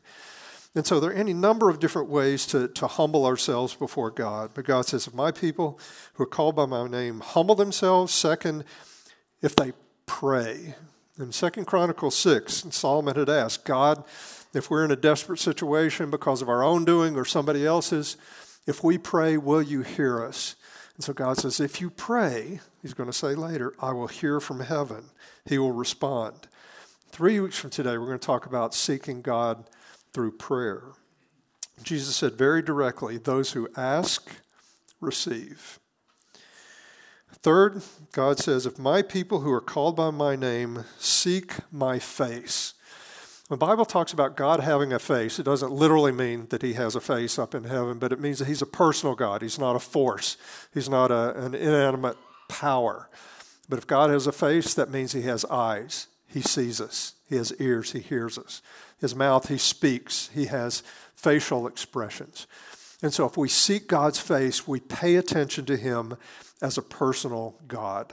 And 0.74 0.86
so 0.86 1.00
there 1.00 1.10
are 1.10 1.14
any 1.14 1.32
number 1.32 1.70
of 1.70 1.80
different 1.80 2.08
ways 2.08 2.46
to, 2.46 2.68
to 2.68 2.86
humble 2.86 3.26
ourselves 3.26 3.74
before 3.74 4.10
God. 4.10 4.50
But 4.54 4.64
God 4.64 4.86
says, 4.86 5.06
if 5.06 5.14
my 5.14 5.32
people 5.32 5.80
who 6.14 6.22
are 6.24 6.26
called 6.26 6.56
by 6.56 6.66
my 6.66 6.86
name 6.86 7.20
humble 7.20 7.54
themselves, 7.54 8.12
second, 8.12 8.64
if 9.42 9.56
they 9.56 9.72
pray. 10.06 10.74
In 11.18 11.32
Second 11.32 11.64
Chronicles 11.66 12.16
6, 12.16 12.66
Solomon 12.70 13.16
had 13.16 13.28
asked, 13.28 13.64
God, 13.64 14.04
if 14.54 14.70
we're 14.70 14.84
in 14.84 14.90
a 14.90 14.96
desperate 14.96 15.40
situation 15.40 16.10
because 16.10 16.42
of 16.42 16.48
our 16.48 16.62
own 16.62 16.84
doing 16.84 17.16
or 17.16 17.24
somebody 17.24 17.66
else's, 17.66 18.16
if 18.66 18.84
we 18.84 18.98
pray, 18.98 19.36
will 19.36 19.62
you 19.62 19.82
hear 19.82 20.24
us? 20.24 20.54
And 20.94 21.04
so 21.04 21.12
God 21.12 21.38
says, 21.38 21.60
if 21.60 21.80
you 21.80 21.90
pray, 21.90 22.60
he's 22.82 22.94
going 22.94 23.08
to 23.08 23.16
say 23.16 23.34
later, 23.34 23.74
I 23.80 23.92
will 23.92 24.08
hear 24.08 24.40
from 24.40 24.60
heaven. 24.60 25.10
He 25.44 25.58
will 25.58 25.72
respond. 25.72 26.48
Three 27.10 27.40
weeks 27.40 27.58
from 27.58 27.70
today, 27.70 27.96
we're 27.96 28.06
going 28.06 28.18
to 28.18 28.26
talk 28.26 28.46
about 28.46 28.74
seeking 28.74 29.22
God 29.22 29.64
through 30.12 30.32
prayer. 30.32 30.82
Jesus 31.82 32.16
said 32.16 32.34
very 32.34 32.62
directly, 32.62 33.18
those 33.18 33.52
who 33.52 33.68
ask, 33.76 34.28
receive. 35.00 35.78
Third, 37.42 37.82
God 38.12 38.38
says, 38.38 38.66
if 38.66 38.78
my 38.78 39.00
people 39.02 39.40
who 39.40 39.52
are 39.52 39.60
called 39.60 39.94
by 39.96 40.10
my 40.10 40.34
name 40.34 40.84
seek 40.98 41.54
my 41.70 41.98
face, 41.98 42.74
when 43.48 43.58
the 43.58 43.64
Bible 43.64 43.86
talks 43.86 44.12
about 44.12 44.36
God 44.36 44.60
having 44.60 44.92
a 44.92 44.98
face, 44.98 45.38
it 45.38 45.44
doesn't 45.44 45.72
literally 45.72 46.12
mean 46.12 46.48
that 46.50 46.62
he 46.62 46.74
has 46.74 46.94
a 46.94 47.00
face 47.00 47.38
up 47.38 47.54
in 47.54 47.64
heaven, 47.64 47.98
but 47.98 48.12
it 48.12 48.20
means 48.20 48.40
that 48.40 48.48
he's 48.48 48.60
a 48.60 48.66
personal 48.66 49.14
God. 49.14 49.40
He's 49.40 49.58
not 49.58 49.76
a 49.76 49.80
force, 49.80 50.36
he's 50.74 50.88
not 50.88 51.10
a, 51.10 51.38
an 51.38 51.54
inanimate 51.54 52.16
power. 52.48 53.08
But 53.68 53.78
if 53.78 53.86
God 53.86 54.10
has 54.10 54.26
a 54.26 54.32
face, 54.32 54.74
that 54.74 54.90
means 54.90 55.12
he 55.12 55.22
has 55.22 55.44
eyes. 55.46 56.08
He 56.26 56.40
sees 56.40 56.80
us. 56.80 57.14
He 57.28 57.36
has 57.36 57.54
ears. 57.58 57.92
He 57.92 58.00
hears 58.00 58.36
us. 58.38 58.60
His 59.00 59.14
mouth, 59.14 59.48
he 59.48 59.58
speaks. 59.58 60.30
He 60.34 60.46
has 60.46 60.82
facial 61.14 61.66
expressions. 61.66 62.46
And 63.02 63.14
so 63.14 63.26
if 63.26 63.36
we 63.36 63.48
seek 63.48 63.86
God's 63.86 64.18
face, 64.18 64.66
we 64.66 64.80
pay 64.80 65.16
attention 65.16 65.64
to 65.66 65.76
Him 65.76 66.16
as 66.60 66.76
a 66.76 66.82
personal 66.82 67.56
God. 67.68 68.12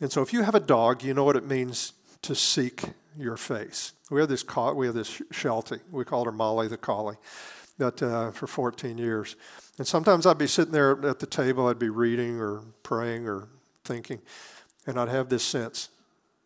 And 0.00 0.10
so 0.10 0.22
if 0.22 0.32
you 0.32 0.42
have 0.42 0.54
a 0.54 0.60
dog, 0.60 1.02
you 1.02 1.12
know 1.12 1.24
what 1.24 1.36
it 1.36 1.46
means 1.46 1.92
to 2.22 2.34
seek 2.34 2.84
your 3.18 3.36
face. 3.36 3.92
We 4.10 4.20
have 4.20 4.28
this 4.28 4.44
we 4.74 4.86
have 4.86 4.94
this 4.94 5.20
Sheltie. 5.30 5.80
We 5.90 6.04
called 6.04 6.26
her 6.26 6.32
Molly 6.32 6.68
the 6.68 6.78
collie, 6.78 7.16
that 7.76 8.02
uh, 8.02 8.30
for 8.30 8.46
14 8.46 8.96
years. 8.96 9.36
And 9.76 9.86
sometimes 9.86 10.24
I'd 10.24 10.38
be 10.38 10.46
sitting 10.46 10.72
there 10.72 11.04
at 11.06 11.18
the 11.18 11.26
table, 11.26 11.66
I'd 11.66 11.78
be 11.78 11.90
reading 11.90 12.40
or 12.40 12.62
praying 12.82 13.28
or 13.28 13.48
thinking, 13.84 14.20
and 14.86 14.98
I'd 14.98 15.08
have 15.08 15.28
this 15.28 15.42
sense 15.42 15.90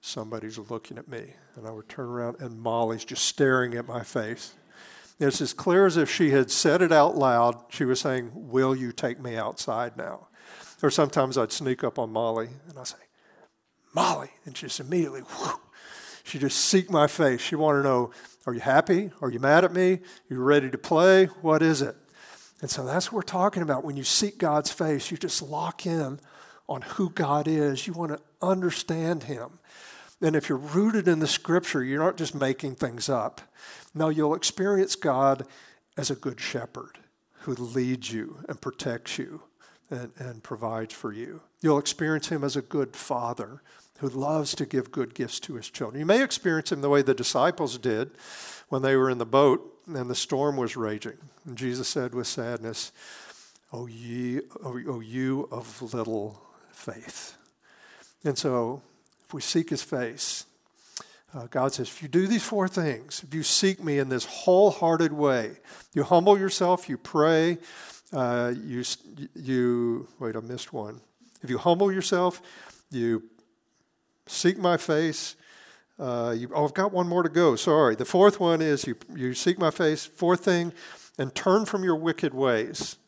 somebody's 0.02 0.58
looking 0.58 0.98
at 0.98 1.08
me. 1.08 1.32
And 1.56 1.66
I 1.66 1.70
would 1.70 1.88
turn 1.88 2.06
around, 2.06 2.40
and 2.40 2.60
Molly's 2.60 3.04
just 3.04 3.24
staring 3.24 3.74
at 3.74 3.86
my 3.86 4.02
face. 4.02 4.52
It's 5.18 5.40
as 5.40 5.54
clear 5.54 5.86
as 5.86 5.96
if 5.96 6.10
she 6.10 6.30
had 6.30 6.50
said 6.50 6.82
it 6.82 6.92
out 6.92 7.16
loud. 7.16 7.62
She 7.70 7.84
was 7.84 8.00
saying, 8.00 8.32
Will 8.34 8.74
you 8.74 8.92
take 8.92 9.20
me 9.20 9.36
outside 9.36 9.96
now? 9.96 10.28
Or 10.82 10.90
sometimes 10.90 11.38
I'd 11.38 11.52
sneak 11.52 11.84
up 11.84 11.98
on 11.98 12.12
Molly 12.12 12.48
and 12.68 12.76
I'd 12.76 12.88
say, 12.88 12.96
Molly. 13.94 14.30
And 14.44 14.56
she 14.56 14.66
just 14.66 14.80
immediately, 14.80 15.20
whoo, 15.20 15.60
she 16.24 16.40
just 16.40 16.58
seek 16.58 16.90
my 16.90 17.06
face. 17.06 17.40
She 17.40 17.54
wanted 17.54 17.82
to 17.82 17.88
know, 17.88 18.10
Are 18.46 18.54
you 18.54 18.60
happy? 18.60 19.12
Are 19.20 19.30
you 19.30 19.38
mad 19.38 19.64
at 19.64 19.72
me? 19.72 19.92
Are 19.92 20.00
you 20.34 20.40
ready 20.40 20.70
to 20.70 20.78
play? 20.78 21.26
What 21.26 21.62
is 21.62 21.82
it? 21.82 21.94
And 22.60 22.70
so 22.70 22.84
that's 22.84 23.12
what 23.12 23.16
we're 23.16 23.22
talking 23.22 23.62
about. 23.62 23.84
When 23.84 23.96
you 23.96 24.04
seek 24.04 24.38
God's 24.38 24.72
face, 24.72 25.10
you 25.10 25.16
just 25.16 25.42
lock 25.42 25.86
in 25.86 26.18
on 26.68 26.82
who 26.82 27.10
God 27.10 27.46
is. 27.46 27.86
You 27.86 27.92
want 27.92 28.12
to 28.12 28.20
understand 28.40 29.24
Him. 29.24 29.58
And 30.22 30.36
if 30.36 30.48
you're 30.48 30.56
rooted 30.56 31.08
in 31.08 31.18
the 31.18 31.26
scripture, 31.26 31.82
you're 31.82 32.02
not 32.02 32.16
just 32.16 32.34
making 32.34 32.76
things 32.76 33.08
up. 33.08 33.40
No, 33.92 34.08
you'll 34.08 34.34
experience 34.34 34.94
God 34.94 35.44
as 35.96 36.10
a 36.10 36.14
good 36.14 36.40
shepherd 36.40 36.98
who 37.40 37.54
leads 37.54 38.12
you 38.12 38.38
and 38.48 38.60
protects 38.60 39.18
you 39.18 39.42
and, 39.90 40.12
and 40.16 40.42
provides 40.42 40.94
for 40.94 41.12
you. 41.12 41.42
You'll 41.60 41.78
experience 41.78 42.28
him 42.28 42.44
as 42.44 42.56
a 42.56 42.62
good 42.62 42.94
father 42.94 43.62
who 43.98 44.08
loves 44.08 44.54
to 44.54 44.64
give 44.64 44.92
good 44.92 45.14
gifts 45.14 45.40
to 45.40 45.54
his 45.54 45.68
children. 45.68 46.00
You 46.00 46.06
may 46.06 46.22
experience 46.22 46.72
him 46.72 46.80
the 46.80 46.88
way 46.88 47.02
the 47.02 47.14
disciples 47.14 47.76
did 47.76 48.12
when 48.68 48.82
they 48.82 48.96
were 48.96 49.10
in 49.10 49.18
the 49.18 49.26
boat 49.26 49.68
and 49.86 50.08
the 50.08 50.14
storm 50.14 50.56
was 50.56 50.76
raging. 50.76 51.18
And 51.44 51.58
Jesus 51.58 51.88
said 51.88 52.14
with 52.14 52.26
sadness, 52.26 52.92
O 53.72 53.86
ye, 53.86 54.40
o 54.64 55.00
you 55.00 55.48
of 55.50 55.82
little 55.94 56.40
faith. 56.72 57.36
And 58.24 58.38
so 58.38 58.82
if 59.32 59.34
we 59.34 59.40
seek 59.40 59.70
his 59.70 59.82
face, 59.82 60.44
uh, 61.34 61.46
God 61.50 61.72
says, 61.72 61.88
if 61.88 62.02
you 62.02 62.08
do 62.08 62.26
these 62.26 62.42
four 62.42 62.68
things, 62.68 63.24
if 63.26 63.32
you 63.32 63.42
seek 63.42 63.82
me 63.82 63.98
in 63.98 64.10
this 64.10 64.26
wholehearted 64.26 65.10
way, 65.10 65.52
you 65.94 66.02
humble 66.02 66.38
yourself, 66.38 66.86
you 66.86 66.98
pray, 66.98 67.56
uh, 68.12 68.52
you, 68.62 68.84
you, 69.34 70.06
wait, 70.18 70.36
I 70.36 70.40
missed 70.40 70.74
one. 70.74 71.00
If 71.40 71.48
you 71.48 71.56
humble 71.56 71.90
yourself, 71.90 72.42
you 72.90 73.22
seek 74.26 74.58
my 74.58 74.76
face, 74.76 75.34
uh, 75.98 76.34
you, 76.36 76.50
oh, 76.54 76.66
I've 76.66 76.74
got 76.74 76.92
one 76.92 77.08
more 77.08 77.22
to 77.22 77.30
go. 77.30 77.56
Sorry. 77.56 77.94
The 77.94 78.04
fourth 78.04 78.38
one 78.38 78.60
is 78.60 78.86
you, 78.86 78.96
you 79.16 79.32
seek 79.32 79.58
my 79.58 79.70
face. 79.70 80.04
Fourth 80.04 80.44
thing, 80.44 80.74
and 81.18 81.34
turn 81.34 81.64
from 81.64 81.84
your 81.84 81.96
wicked 81.96 82.34
ways. 82.34 82.98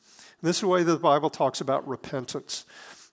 And 0.40 0.48
this 0.48 0.56
is 0.56 0.60
the 0.62 0.68
way 0.68 0.84
that 0.84 0.90
the 0.90 0.98
Bible 0.98 1.28
talks 1.28 1.60
about 1.60 1.86
repentance. 1.86 2.64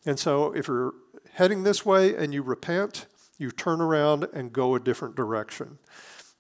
And 0.05 0.17
so 0.17 0.53
if 0.53 0.69
you're 0.69 0.93
heading 1.33 1.63
this 1.63 1.85
way 1.85 2.15
and 2.15 2.33
you 2.33 2.41
repent, 2.41 3.07
you 3.37 3.51
turn 3.51 3.81
around 3.81 4.27
and 4.33 4.53
go 4.53 4.75
a 4.75 4.79
different 4.79 5.15
direction. 5.15 5.79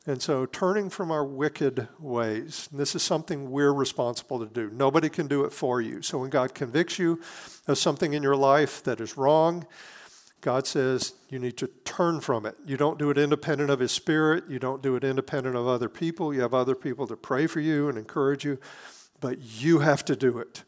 And 0.07 0.19
so, 0.19 0.47
turning 0.47 0.89
from 0.89 1.11
our 1.11 1.23
wicked 1.23 1.87
ways, 1.99 2.67
this 2.71 2.95
is 2.95 3.03
something 3.03 3.51
we're 3.51 3.73
responsible 3.73 4.39
to 4.39 4.47
do. 4.47 4.71
Nobody 4.73 5.09
can 5.09 5.27
do 5.27 5.43
it 5.43 5.53
for 5.53 5.79
you. 5.79 6.01
So, 6.01 6.17
when 6.17 6.31
God 6.31 6.55
convicts 6.55 6.97
you 6.97 7.21
of 7.67 7.77
something 7.77 8.13
in 8.13 8.23
your 8.23 8.35
life 8.35 8.81
that 8.83 8.99
is 8.99 9.15
wrong, 9.15 9.67
God 10.41 10.65
says 10.65 11.13
you 11.29 11.37
need 11.37 11.55
to 11.57 11.67
turn 11.85 12.19
from 12.19 12.47
it. 12.47 12.55
You 12.65 12.77
don't 12.77 12.97
do 12.97 13.11
it 13.11 13.19
independent 13.19 13.69
of 13.69 13.79
His 13.79 13.91
Spirit, 13.91 14.45
you 14.49 14.57
don't 14.57 14.81
do 14.81 14.95
it 14.95 15.03
independent 15.03 15.55
of 15.55 15.67
other 15.67 15.89
people. 15.89 16.33
You 16.33 16.41
have 16.41 16.55
other 16.55 16.75
people 16.75 17.05
to 17.05 17.15
pray 17.15 17.45
for 17.45 17.59
you 17.59 17.87
and 17.87 17.95
encourage 17.95 18.43
you, 18.43 18.57
but 19.19 19.37
you 19.39 19.79
have 19.79 20.03
to 20.05 20.15
do 20.15 20.39
it. 20.39 20.63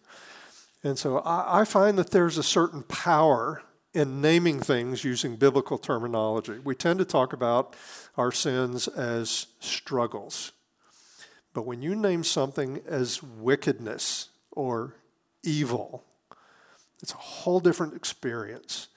And 0.84 1.00
so, 1.00 1.20
I, 1.20 1.62
I 1.62 1.66
find 1.66 1.98
that 1.98 2.12
there's 2.12 2.38
a 2.38 2.44
certain 2.44 2.84
power 2.84 3.64
in 3.94 4.22
naming 4.22 4.60
things 4.60 5.04
using 5.04 5.36
biblical 5.36 5.78
terminology. 5.78 6.60
We 6.60 6.76
tend 6.76 7.00
to 7.00 7.06
talk 7.06 7.34
about 7.34 7.76
our 8.18 8.32
sins 8.32 8.88
as 8.88 9.48
struggles. 9.60 10.52
But 11.54 11.66
when 11.66 11.82
you 11.82 11.96
name 11.96 12.24
something 12.24 12.82
as 12.88 13.22
wickedness 13.22 14.30
or 14.52 14.96
evil, 15.44 16.04
it's 17.02 17.14
a 17.14 17.18
whole 17.18 17.60
different 17.60 17.94
experience. 17.94 18.88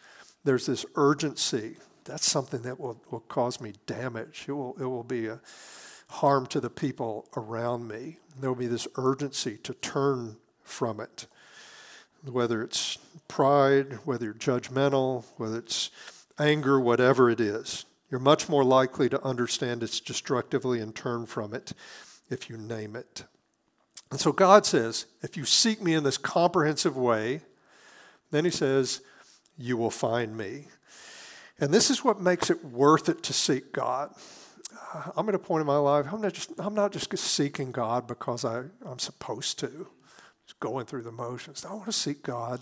There's 0.45 0.67
this 0.67 0.87
urgency. 0.95 1.77
That's 2.05 2.25
something 2.25 2.63
that 2.63 2.81
will, 2.81 3.03
will 3.11 3.21
cause 3.21 3.61
me 3.61 3.75
damage. 3.87 4.47
It 4.49 4.53
will, 4.53 4.77
it 4.81 4.85
will 4.85 5.05
be 5.05 5.27
a 5.27 5.41
harm 6.09 6.47
to 6.47 6.61
the 6.61 6.71
people 6.71 7.29
around 7.37 7.87
me. 7.89 8.19
There 8.41 8.51
will 8.51 8.59
be 8.59 8.69
this 8.69 8.89
urgency 8.97 9.59
to 9.59 9.75
turn 9.75 10.37
from 10.63 11.01
it 11.01 11.27
whether 12.29 12.63
it's 12.63 12.99
pride, 13.29 13.99
whether 14.05 14.27
you're 14.27 14.35
judgmental, 14.35 15.25
whether 15.37 15.59
it's 15.59 15.91
anger, 16.39 16.79
whatever 16.79 17.31
it 17.31 17.41
is. 17.41 17.85
You're 18.11 18.21
much 18.21 18.49
more 18.49 18.65
likely 18.65 19.09
to 19.09 19.23
understand 19.25 19.83
it's 19.83 20.01
destructively 20.01 20.81
and 20.81 20.95
turn 20.95 21.27
from 21.27 21.55
it 21.55 21.73
if 22.31 22.49
you 22.49 22.57
name 22.57 22.95
it. 22.97 23.25
And 24.11 24.21
so 24.21 24.33
God 24.33 24.65
says, 24.65 25.07
if 25.23 25.37
you 25.37 25.45
seek 25.45 25.83
me 25.83 25.95
in 25.95 26.05
this 26.05 26.19
comprehensive 26.19 26.97
way, 26.97 27.41
then 28.31 28.45
he 28.45 28.51
says, 28.51 29.01
you 29.59 29.77
will 29.77 29.91
find 29.91 30.37
me. 30.37 30.67
And 31.59 31.73
this 31.73 31.91
is 31.91 32.05
what 32.05 32.21
makes 32.21 32.51
it 32.51 32.65
worth 32.65 33.09
it 33.09 33.23
to 33.25 33.33
seek 33.33 33.73
God. 33.73 34.15
I'm 35.17 35.29
at 35.29 35.35
a 35.35 35.39
point 35.39 35.63
in 35.63 35.67
my 35.67 35.79
life, 35.79 36.07
I'm 36.13 36.21
not 36.21 36.35
just, 36.35 36.53
I'm 36.59 36.75
not 36.75 36.93
just 36.93 37.17
seeking 37.19 37.73
God 37.73 38.07
because 38.07 38.45
I, 38.45 38.65
I'm 38.85 38.99
supposed 38.99 39.59
to 39.61 39.89
going 40.61 40.87
through 40.87 41.03
the 41.03 41.13
motions. 41.13 41.65
I 41.65 41.73
want 41.73 41.87
to 41.87 41.93
seek 41.93 42.23
God 42.23 42.61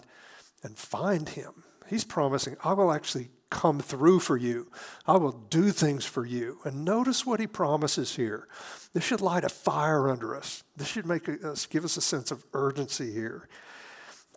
and 0.63 0.77
find 0.77 1.29
Him. 1.29 1.65
He's 1.89 2.05
promising, 2.05 2.57
I 2.65 2.73
will 2.73 2.93
actually 2.93 3.29
come 3.51 3.79
through 3.79 4.21
for 4.21 4.37
you. 4.37 4.71
I 5.07 5.17
will 5.17 5.33
do 5.33 5.71
things 5.71 6.05
for 6.05 6.27
you. 6.27 6.59
And 6.65 6.85
notice 6.85 7.25
what 7.25 7.41
He 7.41 7.47
promises 7.47 8.17
here. 8.17 8.49
This 8.93 9.05
should 9.05 9.21
light 9.21 9.45
a 9.45 9.49
fire 9.49 10.09
under 10.09 10.35
us. 10.35 10.65
This 10.77 10.89
should 10.89 11.07
make 11.07 11.29
us 11.29 11.67
give 11.67 11.85
us 11.85 11.97
a 11.97 12.01
sense 12.01 12.31
of 12.31 12.45
urgency 12.53 13.13
here. 13.13 13.49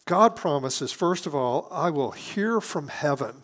God 0.06 0.36
promises, 0.36 0.92
first 0.92 1.26
of 1.26 1.34
all, 1.34 1.68
I 1.72 1.90
will 1.90 2.12
hear 2.12 2.62
from 2.62 2.88
heaven. 2.88 3.44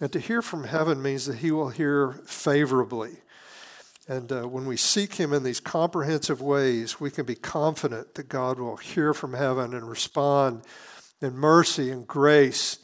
And 0.00 0.12
to 0.12 0.20
hear 0.20 0.40
from 0.40 0.64
heaven 0.64 1.02
means 1.02 1.26
that 1.26 1.38
He 1.38 1.50
will 1.50 1.70
hear 1.70 2.20
favorably. 2.24 3.18
And 4.08 4.32
uh, 4.32 4.42
when 4.48 4.64
we 4.64 4.78
seek 4.78 5.14
Him 5.14 5.34
in 5.34 5.42
these 5.42 5.60
comprehensive 5.60 6.40
ways, 6.40 6.98
we 6.98 7.10
can 7.10 7.26
be 7.26 7.34
confident 7.34 8.14
that 8.14 8.30
God 8.30 8.58
will 8.58 8.78
hear 8.78 9.12
from 9.12 9.34
heaven 9.34 9.74
and 9.74 9.88
respond 9.88 10.62
in 11.20 11.36
mercy 11.36 11.90
and 11.90 12.06
grace 12.06 12.78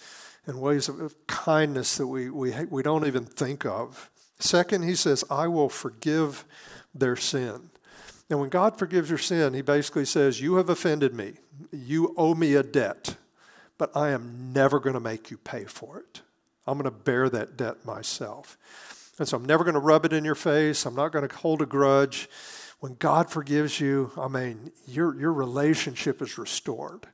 and 0.47 0.61
ways 0.61 0.89
of, 0.89 1.01
of 1.01 1.27
kindness 1.27 1.97
that 1.97 2.07
we, 2.07 2.29
we, 2.29 2.53
we 2.67 2.83
don't 2.83 3.07
even 3.07 3.25
think 3.25 3.65
of. 3.65 4.11
Second, 4.39 4.83
He 4.83 4.95
says, 4.95 5.25
I 5.31 5.49
will 5.49 5.71
forgive 5.71 6.45
their 6.95 7.17
sin. 7.17 7.71
And 8.29 8.41
when 8.41 8.51
God 8.51 8.79
forgives 8.79 9.09
your 9.09 9.19
sin, 9.19 9.55
He 9.55 9.63
basically 9.63 10.05
says, 10.05 10.43
You 10.43 10.57
have 10.57 10.69
offended 10.69 11.15
me. 11.15 11.35
You 11.73 12.15
owe 12.19 12.35
me 12.35 12.55
a 12.55 12.63
debt, 12.63 13.17
but 13.79 13.97
I 13.97 14.11
am 14.11 14.53
never 14.53 14.79
going 14.79 14.95
to 14.95 15.01
make 15.01 15.31
you 15.31 15.39
pay 15.39 15.65
for 15.65 15.99
it. 15.99 16.21
I'm 16.67 16.79
going 16.79 16.85
to 16.85 16.91
bear 16.91 17.31
that 17.31 17.57
debt 17.57 17.85
myself. 17.87 18.59
And 19.19 19.29
so 19.29 19.37
I'm 19.37 19.45
never 19.45 19.65
going 19.65 19.75
to 19.75 19.81
rub 19.81 20.05
it 20.05 20.13
in 20.13 20.25
your 20.25 20.35
face. 20.35 20.87
I'm 20.87 20.95
not 20.95 21.13
going 21.13 21.27
to 21.27 21.37
hold 21.37 21.63
a 21.63 21.67
grudge. 21.67 22.29
When 22.81 22.97
God 22.97 23.31
forgives 23.31 23.81
you, 23.81 24.11
I 24.19 24.29
mean, 24.29 24.73
your, 24.87 25.19
your 25.19 25.33
relationship 25.33 26.21
is 26.21 26.37
restored. 26.37 27.07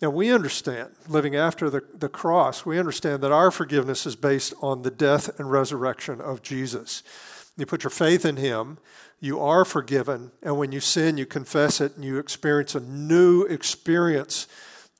And 0.00 0.12
we 0.12 0.30
understand, 0.30 0.90
living 1.08 1.36
after 1.36 1.70
the, 1.70 1.82
the 1.94 2.08
cross, 2.08 2.66
we 2.66 2.78
understand 2.78 3.22
that 3.22 3.32
our 3.32 3.50
forgiveness 3.50 4.04
is 4.04 4.16
based 4.16 4.52
on 4.60 4.82
the 4.82 4.90
death 4.90 5.38
and 5.38 5.50
resurrection 5.50 6.20
of 6.20 6.42
Jesus. 6.42 7.02
You 7.56 7.64
put 7.64 7.82
your 7.82 7.90
faith 7.90 8.24
in 8.26 8.36
Him, 8.36 8.78
you 9.20 9.40
are 9.40 9.64
forgiven, 9.64 10.32
and 10.42 10.58
when 10.58 10.72
you 10.72 10.80
sin, 10.80 11.16
you 11.16 11.24
confess 11.24 11.80
it, 11.80 11.96
and 11.96 12.04
you 12.04 12.18
experience 12.18 12.74
a 12.74 12.80
new 12.80 13.44
experience 13.44 14.46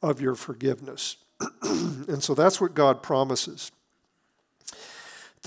of 0.02 0.22
your 0.22 0.34
forgiveness. 0.34 1.16
and 1.62 2.22
so 2.22 2.34
that's 2.34 2.58
what 2.58 2.72
God 2.72 3.02
promises. 3.02 3.70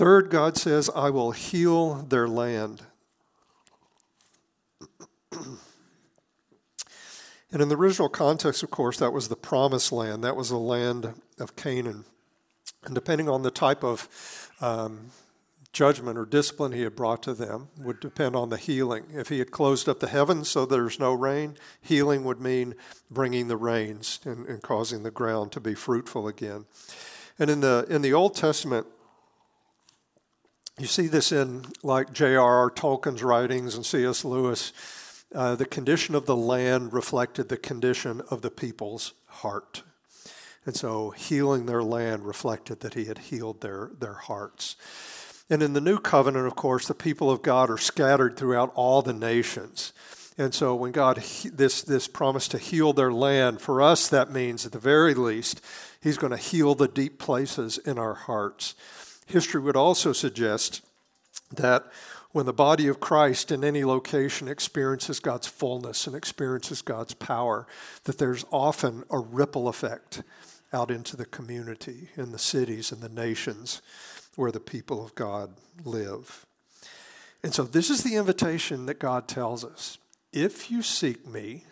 Third, 0.00 0.30
God 0.30 0.56
says, 0.56 0.88
I 0.96 1.10
will 1.10 1.32
heal 1.32 1.96
their 1.96 2.26
land. 2.26 2.80
And 7.52 7.60
in 7.60 7.68
the 7.68 7.76
original 7.76 8.08
context, 8.08 8.62
of 8.62 8.70
course, 8.70 8.98
that 8.98 9.12
was 9.12 9.28
the 9.28 9.36
promised 9.36 9.92
land. 9.92 10.24
That 10.24 10.36
was 10.36 10.48
the 10.48 10.56
land 10.56 11.12
of 11.38 11.54
Canaan. 11.54 12.06
And 12.84 12.94
depending 12.94 13.28
on 13.28 13.42
the 13.42 13.50
type 13.50 13.84
of 13.84 14.08
um, 14.62 15.10
judgment 15.72 16.16
or 16.16 16.24
discipline 16.24 16.72
he 16.72 16.82
had 16.82 16.96
brought 16.96 17.22
to 17.24 17.34
them 17.34 17.68
would 17.76 18.00
depend 18.00 18.36
on 18.36 18.48
the 18.48 18.56
healing. 18.56 19.04
If 19.12 19.28
he 19.28 19.38
had 19.40 19.50
closed 19.50 19.86
up 19.86 20.00
the 20.00 20.08
heavens 20.08 20.48
so 20.48 20.64
there's 20.64 20.98
no 20.98 21.12
rain, 21.12 21.56
healing 21.82 22.24
would 22.24 22.40
mean 22.40 22.74
bringing 23.10 23.48
the 23.48 23.58
rains 23.58 24.20
and, 24.24 24.46
and 24.46 24.62
causing 24.62 25.02
the 25.02 25.10
ground 25.10 25.52
to 25.52 25.60
be 25.60 25.74
fruitful 25.74 26.26
again. 26.26 26.64
And 27.38 27.50
in 27.50 27.60
the, 27.60 27.84
in 27.90 28.00
the 28.00 28.14
Old 28.14 28.34
Testament, 28.34 28.86
you 30.80 30.86
see 30.86 31.08
this 31.08 31.30
in 31.30 31.66
like 31.82 32.12
J.R.R. 32.12 32.70
Tolkien's 32.70 33.22
writings 33.22 33.74
and 33.74 33.84
C.S. 33.84 34.24
Lewis. 34.24 34.72
Uh, 35.34 35.54
the 35.54 35.66
condition 35.66 36.14
of 36.14 36.26
the 36.26 36.36
land 36.36 36.92
reflected 36.92 37.48
the 37.48 37.56
condition 37.56 38.22
of 38.30 38.42
the 38.42 38.50
people's 38.50 39.12
heart. 39.26 39.82
And 40.64 40.74
so 40.74 41.10
healing 41.10 41.66
their 41.66 41.82
land 41.82 42.24
reflected 42.24 42.80
that 42.80 42.94
he 42.94 43.04
had 43.04 43.18
healed 43.18 43.60
their, 43.60 43.90
their 43.98 44.14
hearts. 44.14 44.76
And 45.48 45.62
in 45.62 45.72
the 45.72 45.80
new 45.80 45.98
covenant, 45.98 46.46
of 46.46 46.56
course, 46.56 46.86
the 46.86 46.94
people 46.94 47.30
of 47.30 47.42
God 47.42 47.70
are 47.70 47.78
scattered 47.78 48.36
throughout 48.36 48.72
all 48.74 49.02
the 49.02 49.12
nations. 49.12 49.92
And 50.38 50.54
so 50.54 50.74
when 50.74 50.92
God, 50.92 51.22
this, 51.44 51.82
this 51.82 52.08
promise 52.08 52.48
to 52.48 52.58
heal 52.58 52.92
their 52.92 53.12
land, 53.12 53.60
for 53.60 53.82
us, 53.82 54.08
that 54.08 54.30
means 54.30 54.64
at 54.64 54.72
the 54.72 54.78
very 54.78 55.14
least, 55.14 55.60
He's 56.00 56.16
going 56.16 56.30
to 56.30 56.38
heal 56.38 56.74
the 56.74 56.88
deep 56.88 57.18
places 57.18 57.76
in 57.76 57.98
our 57.98 58.14
hearts. 58.14 58.74
History 59.30 59.60
would 59.60 59.76
also 59.76 60.12
suggest 60.12 60.82
that 61.52 61.86
when 62.32 62.46
the 62.46 62.52
body 62.52 62.88
of 62.88 63.00
Christ 63.00 63.52
in 63.52 63.62
any 63.62 63.84
location 63.84 64.48
experiences 64.48 65.20
God's 65.20 65.46
fullness 65.46 66.06
and 66.06 66.16
experiences 66.16 66.82
God's 66.82 67.14
power, 67.14 67.66
that 68.04 68.18
there's 68.18 68.44
often 68.50 69.04
a 69.08 69.18
ripple 69.18 69.68
effect 69.68 70.22
out 70.72 70.90
into 70.90 71.16
the 71.16 71.26
community, 71.26 72.08
in 72.16 72.32
the 72.32 72.38
cities 72.38 72.90
and 72.92 73.00
the 73.00 73.08
nations 73.08 73.82
where 74.34 74.52
the 74.52 74.60
people 74.60 75.04
of 75.04 75.14
God 75.14 75.54
live. 75.84 76.46
And 77.42 77.54
so, 77.54 77.62
this 77.62 77.88
is 77.88 78.02
the 78.02 78.16
invitation 78.16 78.86
that 78.86 78.98
God 78.98 79.28
tells 79.28 79.64
us 79.64 79.98
if 80.32 80.70
you 80.70 80.82
seek 80.82 81.26
me, 81.26 81.64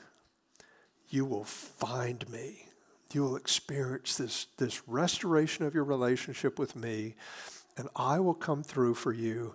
you 1.09 1.25
will 1.25 1.45
find 1.45 2.29
me. 2.29 2.68
You 3.13 3.23
will 3.23 3.37
experience 3.37 4.17
this, 4.17 4.47
this 4.59 4.87
restoration 4.87 5.65
of 5.65 5.75
your 5.75 5.85
relationship 5.85 6.59
with 6.59 6.77
me, 6.77 7.15
and 7.77 7.89
I 7.97 8.21
will 8.21 8.35
come 8.35 8.63
through 8.63 8.95
for 8.95 9.13
you 9.13 9.55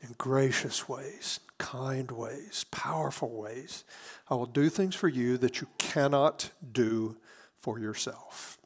in 0.00 0.14
gracious 0.18 0.88
ways, 0.88 1.40
kind 1.58 2.10
ways, 2.10 2.64
powerful 2.70 3.30
ways. 3.30 3.84
I 4.28 4.34
will 4.34 4.46
do 4.46 4.68
things 4.68 4.94
for 4.94 5.08
you 5.08 5.38
that 5.38 5.60
you 5.60 5.66
cannot 5.78 6.50
do 6.72 7.16
for 7.56 7.78
yourself. 7.78 8.58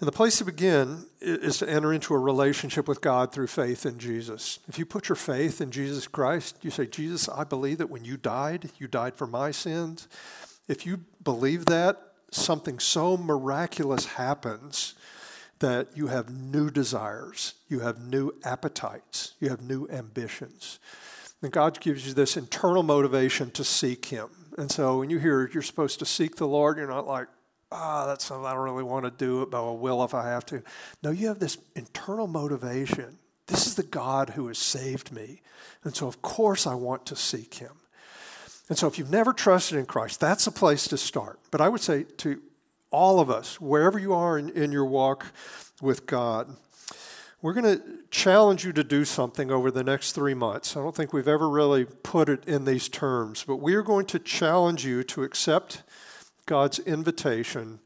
And 0.00 0.08
the 0.08 0.12
place 0.12 0.38
to 0.38 0.44
begin 0.44 1.06
is 1.20 1.58
to 1.58 1.68
enter 1.68 1.92
into 1.92 2.14
a 2.14 2.18
relationship 2.18 2.86
with 2.88 3.00
God 3.00 3.32
through 3.32 3.46
faith 3.46 3.86
in 3.86 3.98
Jesus. 3.98 4.58
If 4.68 4.78
you 4.78 4.86
put 4.86 5.08
your 5.08 5.16
faith 5.16 5.60
in 5.60 5.70
Jesus 5.70 6.06
Christ, 6.06 6.58
you 6.62 6.70
say, 6.70 6.86
Jesus, 6.86 7.28
I 7.28 7.44
believe 7.44 7.78
that 7.78 7.90
when 7.90 8.04
you 8.04 8.16
died, 8.16 8.70
you 8.78 8.86
died 8.86 9.14
for 9.14 9.26
my 9.26 9.50
sins. 9.50 10.08
If 10.68 10.84
you 10.84 11.00
believe 11.22 11.66
that, 11.66 12.13
something 12.34 12.78
so 12.78 13.16
miraculous 13.16 14.06
happens 14.06 14.94
that 15.60 15.96
you 15.96 16.08
have 16.08 16.30
new 16.30 16.70
desires, 16.70 17.54
you 17.68 17.80
have 17.80 18.00
new 18.00 18.32
appetites, 18.44 19.34
you 19.40 19.48
have 19.48 19.62
new 19.62 19.88
ambitions. 19.88 20.78
And 21.42 21.52
God 21.52 21.80
gives 21.80 22.06
you 22.06 22.14
this 22.14 22.36
internal 22.36 22.82
motivation 22.82 23.50
to 23.52 23.64
seek 23.64 24.06
Him. 24.06 24.28
And 24.58 24.70
so 24.70 24.98
when 24.98 25.10
you 25.10 25.18
hear 25.18 25.48
you're 25.52 25.62
supposed 25.62 25.98
to 25.98 26.06
seek 26.06 26.36
the 26.36 26.48
Lord, 26.48 26.78
you're 26.78 26.88
not 26.88 27.06
like, 27.06 27.28
ah, 27.70 28.04
oh, 28.04 28.06
that's 28.06 28.24
something 28.24 28.46
I 28.46 28.52
don't 28.52 28.62
really 28.62 28.82
want 28.82 29.04
to 29.04 29.10
do 29.10 29.42
it, 29.42 29.50
but 29.50 29.66
I 29.66 29.70
will 29.72 30.04
if 30.04 30.14
I 30.14 30.28
have 30.28 30.46
to. 30.46 30.62
No, 31.02 31.10
you 31.10 31.28
have 31.28 31.38
this 31.38 31.58
internal 31.74 32.26
motivation. 32.26 33.18
This 33.46 33.66
is 33.66 33.74
the 33.74 33.82
God 33.82 34.30
who 34.30 34.48
has 34.48 34.58
saved 34.58 35.12
me. 35.12 35.42
And 35.82 35.94
so, 35.94 36.06
of 36.06 36.22
course, 36.22 36.66
I 36.66 36.74
want 36.74 37.04
to 37.06 37.16
seek 37.16 37.54
Him. 37.54 37.72
And 38.68 38.78
so, 38.78 38.86
if 38.86 38.98
you've 38.98 39.10
never 39.10 39.32
trusted 39.32 39.78
in 39.78 39.86
Christ, 39.86 40.20
that's 40.20 40.46
a 40.46 40.52
place 40.52 40.88
to 40.88 40.96
start. 40.96 41.38
But 41.50 41.60
I 41.60 41.68
would 41.68 41.80
say 41.80 42.04
to 42.18 42.40
all 42.90 43.20
of 43.20 43.30
us, 43.30 43.60
wherever 43.60 43.98
you 43.98 44.14
are 44.14 44.38
in, 44.38 44.50
in 44.50 44.72
your 44.72 44.86
walk 44.86 45.26
with 45.82 46.06
God, 46.06 46.56
we're 47.42 47.52
going 47.52 47.78
to 47.78 47.82
challenge 48.10 48.64
you 48.64 48.72
to 48.72 48.82
do 48.82 49.04
something 49.04 49.50
over 49.50 49.70
the 49.70 49.84
next 49.84 50.12
three 50.12 50.32
months. 50.32 50.76
I 50.76 50.80
don't 50.80 50.96
think 50.96 51.12
we've 51.12 51.28
ever 51.28 51.46
really 51.46 51.84
put 51.84 52.30
it 52.30 52.44
in 52.46 52.64
these 52.64 52.88
terms, 52.88 53.44
but 53.46 53.56
we 53.56 53.74
are 53.74 53.82
going 53.82 54.06
to 54.06 54.18
challenge 54.18 54.86
you 54.86 55.02
to 55.02 55.24
accept 55.24 55.82
God's 56.46 56.78
invitation 56.78 57.80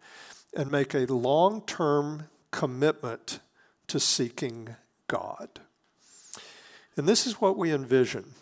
and 0.55 0.71
make 0.71 0.95
a 0.95 1.07
long 1.07 1.63
term 1.63 2.29
commitment 2.53 3.41
to 3.89 3.99
seeking 3.99 4.77
God. 5.09 5.49
And 6.97 7.09
this 7.09 7.27
is 7.27 7.41
what 7.41 7.57
we 7.57 7.73
envision. 7.73 8.35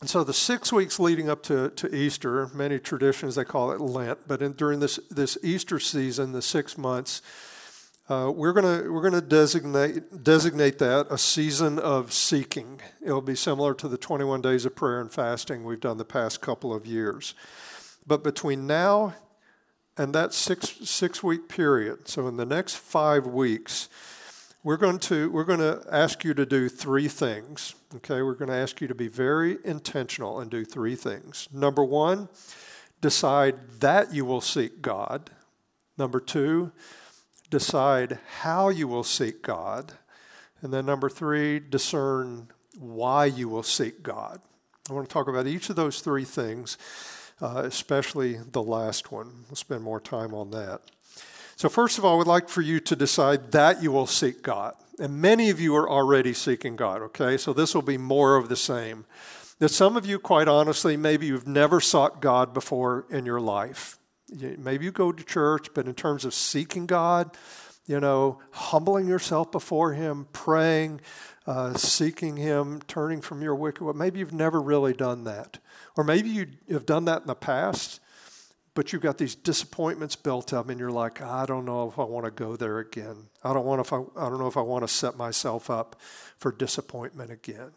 And 0.00 0.08
so 0.08 0.24
the 0.24 0.32
six 0.32 0.72
weeks 0.72 0.98
leading 0.98 1.28
up 1.28 1.42
to, 1.44 1.70
to 1.70 1.94
Easter, 1.94 2.50
many 2.54 2.78
traditions 2.78 3.34
they 3.34 3.44
call 3.44 3.70
it 3.70 3.80
Lent, 3.80 4.26
but 4.26 4.40
in, 4.40 4.52
during 4.52 4.80
this, 4.80 4.98
this 5.10 5.36
Easter 5.42 5.78
season, 5.78 6.32
the 6.32 6.40
six 6.40 6.78
months, 6.78 7.20
uh, 8.08 8.32
we're 8.34 8.54
going 8.54 8.92
we're 8.92 9.02
gonna 9.02 9.20
designate, 9.20 10.24
designate 10.24 10.78
that 10.78 11.06
a 11.10 11.18
season 11.18 11.78
of 11.78 12.12
seeking. 12.12 12.80
It'll 13.00 13.20
be 13.20 13.36
similar 13.36 13.74
to 13.74 13.88
the 13.88 13.98
21 13.98 14.40
days 14.40 14.64
of 14.64 14.74
prayer 14.74 15.00
and 15.00 15.12
fasting 15.12 15.64
we've 15.64 15.78
done 15.78 15.98
the 15.98 16.04
past 16.04 16.40
couple 16.40 16.74
of 16.74 16.86
years. 16.86 17.34
But 18.06 18.24
between 18.24 18.66
now 18.66 19.14
and 19.96 20.14
that 20.14 20.32
six, 20.32 20.70
six 20.88 21.22
week 21.22 21.48
period, 21.48 22.08
so 22.08 22.26
in 22.26 22.36
the 22.36 22.46
next 22.46 22.78
five 22.78 23.26
weeks, 23.26 23.88
we're 24.62 24.76
going 24.76 24.98
to 24.98 25.30
we're 25.30 25.44
going 25.44 25.60
to 25.60 25.82
ask 25.90 26.24
you 26.24 26.34
to 26.34 26.46
do 26.46 26.68
three 26.68 27.08
things 27.08 27.74
okay? 27.96 28.22
We're 28.22 28.34
going 28.34 28.50
to 28.50 28.56
ask 28.56 28.80
you 28.80 28.88
to 28.88 28.94
be 28.94 29.08
very 29.08 29.58
intentional 29.64 30.40
and 30.40 30.50
do 30.50 30.64
three 30.64 30.94
things. 30.94 31.48
Number 31.52 31.84
one 31.84 32.28
decide 33.00 33.80
that 33.80 34.12
you 34.12 34.24
will 34.24 34.40
seek 34.40 34.82
god. 34.82 35.30
Number 35.96 36.20
two 36.20 36.72
decide 37.48 38.18
how 38.40 38.68
you 38.68 38.86
will 38.86 39.04
seek 39.04 39.42
god. 39.42 39.92
And 40.62 40.72
then 40.72 40.86
number 40.86 41.08
three 41.08 41.58
discern 41.58 42.48
why 42.78 43.24
you 43.26 43.48
will 43.48 43.62
seek 43.62 44.02
god. 44.02 44.40
I 44.88 44.92
want 44.92 45.08
to 45.08 45.12
talk 45.12 45.28
about 45.28 45.46
each 45.46 45.70
of 45.70 45.76
those 45.76 46.00
three 46.00 46.24
things 46.24 46.78
uh, 47.42 47.62
especially 47.64 48.34
the 48.34 48.62
last 48.62 49.10
one. 49.10 49.44
We'll 49.48 49.56
spend 49.56 49.82
more 49.82 50.00
time 50.00 50.34
on 50.34 50.50
that 50.50 50.82
so, 51.60 51.68
first 51.68 51.98
of 51.98 52.06
all, 52.06 52.14
I 52.14 52.16
would 52.16 52.26
like 52.26 52.48
for 52.48 52.62
you 52.62 52.80
to 52.80 52.96
decide 52.96 53.52
that 53.52 53.82
you 53.82 53.92
will 53.92 54.06
seek 54.06 54.42
God. 54.42 54.72
And 54.98 55.20
many 55.20 55.50
of 55.50 55.60
you 55.60 55.76
are 55.76 55.90
already 55.90 56.32
seeking 56.32 56.74
God, 56.74 57.02
okay? 57.02 57.36
So, 57.36 57.52
this 57.52 57.74
will 57.74 57.82
be 57.82 57.98
more 57.98 58.36
of 58.36 58.48
the 58.48 58.56
same. 58.56 59.04
That 59.58 59.68
some 59.68 59.94
of 59.94 60.06
you, 60.06 60.18
quite 60.18 60.48
honestly, 60.48 60.96
maybe 60.96 61.26
you've 61.26 61.46
never 61.46 61.78
sought 61.78 62.22
God 62.22 62.54
before 62.54 63.04
in 63.10 63.26
your 63.26 63.42
life. 63.42 63.98
Maybe 64.30 64.86
you 64.86 64.90
go 64.90 65.12
to 65.12 65.22
church, 65.22 65.66
but 65.74 65.86
in 65.86 65.92
terms 65.92 66.24
of 66.24 66.32
seeking 66.32 66.86
God, 66.86 67.36
you 67.84 68.00
know, 68.00 68.38
humbling 68.52 69.06
yourself 69.06 69.52
before 69.52 69.92
Him, 69.92 70.28
praying, 70.32 71.02
uh, 71.46 71.74
seeking 71.74 72.38
Him, 72.38 72.80
turning 72.88 73.20
from 73.20 73.42
your 73.42 73.54
wicked 73.54 73.84
way, 73.84 73.92
maybe 73.94 74.20
you've 74.20 74.32
never 74.32 74.62
really 74.62 74.94
done 74.94 75.24
that. 75.24 75.58
Or 75.94 76.04
maybe 76.04 76.30
you 76.30 76.46
have 76.70 76.86
done 76.86 77.04
that 77.04 77.20
in 77.20 77.26
the 77.26 77.34
past 77.34 77.99
but 78.80 78.94
you've 78.94 79.02
got 79.02 79.18
these 79.18 79.34
disappointments 79.34 80.16
built 80.16 80.54
up 80.54 80.70
and 80.70 80.80
you're 80.80 80.90
like 80.90 81.20
i 81.20 81.44
don't 81.44 81.66
know 81.66 81.86
if 81.86 81.98
i 81.98 82.02
want 82.02 82.24
to 82.24 82.30
go 82.30 82.56
there 82.56 82.78
again. 82.78 83.26
I 83.44 83.52
don't 83.52 83.66
want 83.66 83.82
if 83.82 83.92
I, 83.92 83.98
I 84.16 84.30
don't 84.30 84.38
know 84.38 84.46
if 84.46 84.56
i 84.56 84.62
want 84.62 84.84
to 84.84 84.88
set 84.88 85.18
myself 85.18 85.68
up 85.68 86.00
for 86.38 86.50
disappointment 86.50 87.30
again. 87.30 87.72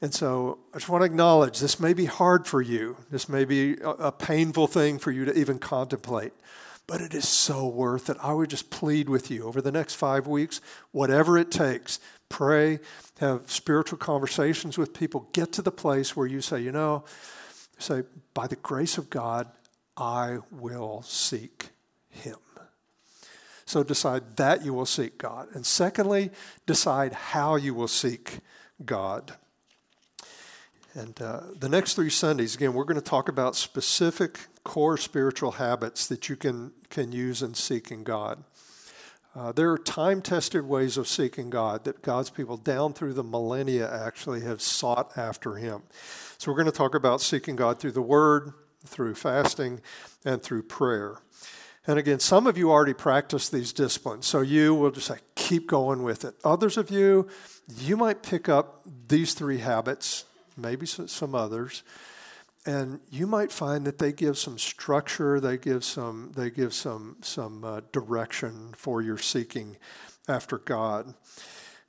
And 0.00 0.12
so 0.12 0.58
i 0.74 0.78
just 0.78 0.88
want 0.88 1.02
to 1.02 1.06
acknowledge 1.06 1.60
this 1.60 1.78
may 1.78 1.92
be 1.92 2.06
hard 2.06 2.48
for 2.48 2.60
you. 2.60 2.96
This 3.12 3.28
may 3.28 3.44
be 3.44 3.76
a, 3.76 3.90
a 3.90 4.10
painful 4.10 4.66
thing 4.66 4.98
for 4.98 5.12
you 5.12 5.24
to 5.24 5.38
even 5.38 5.60
contemplate 5.60 6.32
but 6.88 7.00
it 7.00 7.14
is 7.14 7.28
so 7.28 7.68
worth 7.68 8.10
it. 8.10 8.16
I 8.20 8.32
would 8.32 8.50
just 8.50 8.70
plead 8.70 9.08
with 9.08 9.30
you 9.30 9.44
over 9.44 9.62
the 9.62 9.70
next 9.70 9.94
five 9.94 10.26
weeks 10.26 10.60
whatever 10.90 11.38
it 11.38 11.52
takes 11.52 12.00
pray 12.28 12.80
have 13.20 13.48
spiritual 13.48 13.98
conversations 13.98 14.76
with 14.76 14.94
people 14.94 15.28
get 15.32 15.52
to 15.52 15.62
the 15.62 15.70
place 15.70 16.16
where 16.16 16.26
you 16.26 16.40
say 16.40 16.60
you 16.60 16.72
know 16.72 17.04
say 17.78 18.02
by 18.34 18.48
the 18.48 18.56
grace 18.56 18.98
of 18.98 19.08
god 19.08 19.46
I 19.96 20.38
will 20.50 21.02
seek 21.02 21.70
him. 22.08 22.36
So 23.64 23.82
decide 23.82 24.36
that 24.36 24.64
you 24.64 24.74
will 24.74 24.86
seek 24.86 25.18
God. 25.18 25.48
And 25.54 25.64
secondly, 25.64 26.30
decide 26.66 27.12
how 27.12 27.56
you 27.56 27.74
will 27.74 27.88
seek 27.88 28.40
God. 28.84 29.34
And 30.94 31.20
uh, 31.22 31.40
the 31.58 31.70
next 31.70 31.94
three 31.94 32.10
Sundays, 32.10 32.54
again, 32.54 32.74
we're 32.74 32.84
going 32.84 33.00
to 33.00 33.00
talk 33.00 33.28
about 33.28 33.56
specific 33.56 34.40
core 34.62 34.98
spiritual 34.98 35.52
habits 35.52 36.06
that 36.08 36.28
you 36.28 36.36
can, 36.36 36.72
can 36.90 37.12
use 37.12 37.42
in 37.42 37.54
seeking 37.54 38.04
God. 38.04 38.44
Uh, 39.34 39.50
there 39.50 39.70
are 39.70 39.78
time 39.78 40.20
tested 40.20 40.66
ways 40.66 40.98
of 40.98 41.08
seeking 41.08 41.48
God 41.48 41.84
that 41.84 42.02
God's 42.02 42.28
people 42.28 42.58
down 42.58 42.92
through 42.92 43.14
the 43.14 43.24
millennia 43.24 43.90
actually 43.90 44.42
have 44.42 44.60
sought 44.60 45.16
after 45.16 45.54
Him. 45.54 45.84
So, 46.36 46.50
we're 46.50 46.58
going 46.58 46.70
to 46.70 46.76
talk 46.76 46.94
about 46.94 47.22
seeking 47.22 47.56
God 47.56 47.78
through 47.78 47.92
the 47.92 48.02
Word, 48.02 48.52
through 48.86 49.14
fasting 49.14 49.80
and 50.24 50.42
through 50.42 50.64
prayer. 50.64 51.18
And 51.86 51.98
again, 51.98 52.20
some 52.20 52.46
of 52.46 52.56
you 52.56 52.70
already 52.70 52.94
practice 52.94 53.48
these 53.48 53.72
disciplines, 53.72 54.26
so 54.26 54.40
you 54.40 54.74
will 54.74 54.92
just 54.92 55.10
like 55.10 55.22
keep 55.34 55.66
going 55.66 56.04
with 56.04 56.24
it. 56.24 56.34
Others 56.44 56.76
of 56.76 56.90
you, 56.90 57.26
you 57.76 57.96
might 57.96 58.22
pick 58.22 58.48
up 58.48 58.86
these 59.08 59.34
three 59.34 59.58
habits, 59.58 60.24
maybe 60.56 60.86
some 60.86 61.34
others, 61.34 61.82
and 62.64 63.00
you 63.10 63.26
might 63.26 63.50
find 63.50 63.84
that 63.84 63.98
they 63.98 64.12
give 64.12 64.38
some 64.38 64.58
structure, 64.58 65.40
they 65.40 65.58
give 65.58 65.82
some, 65.82 66.30
they 66.36 66.50
give 66.50 66.72
some, 66.72 67.16
some 67.20 67.64
uh, 67.64 67.80
direction 67.90 68.72
for 68.76 69.02
your 69.02 69.18
seeking 69.18 69.76
after 70.28 70.58
God. 70.58 71.14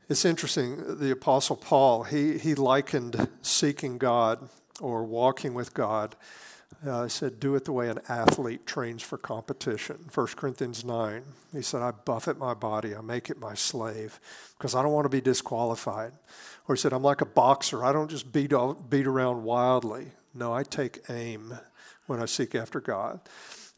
It's 0.10 0.26
interesting, 0.26 0.98
the 0.98 1.12
Apostle 1.12 1.56
Paul, 1.56 2.04
he, 2.04 2.40
he 2.40 2.56
likened 2.56 3.30
seeking 3.44 4.00
God 4.00 4.50
or 4.82 5.04
walking 5.04 5.54
with 5.54 5.76
God. 5.76 6.16
Uh, 6.86 7.08
said, 7.08 7.40
do 7.40 7.56
it 7.56 7.66
the 7.66 7.72
way 7.72 7.90
an 7.90 8.00
athlete 8.10 8.66
trains 8.66 9.02
for 9.02 9.18
competition. 9.18 10.10
1 10.14 10.28
Corinthians 10.36 10.84
9. 10.84 11.24
He 11.54 11.62
said, 11.62 11.82
I 11.82 11.92
buffet 11.92 12.38
my 12.38 12.54
body, 12.54 12.96
I 12.96 13.02
make 13.02 13.30
it 13.30 13.40
my 13.40 13.54
slave, 13.54 14.20
because 14.58 14.76
I 14.76 14.82
don't 14.82 14.92
want 14.92 15.06
to 15.06 15.10
be 15.10 15.22
disqualified. 15.22 16.14
Or 16.68 16.76
he 16.76 16.80
said, 16.80 16.94
I'm 16.94 17.04
like 17.04 17.22
a 17.22 17.26
boxer, 17.26 17.84
I 17.84 17.94
don't 17.94 18.10
just 18.10 18.32
beat, 18.32 18.54
beat 18.90 19.08
around 19.08 19.44
wildly. 19.44 20.12
No, 20.34 20.54
I 20.54 20.64
take 20.64 21.04
aim 21.10 21.54
when 22.08 22.22
I 22.22 22.26
seek 22.26 22.56
after 22.56 22.82
God. 22.82 23.20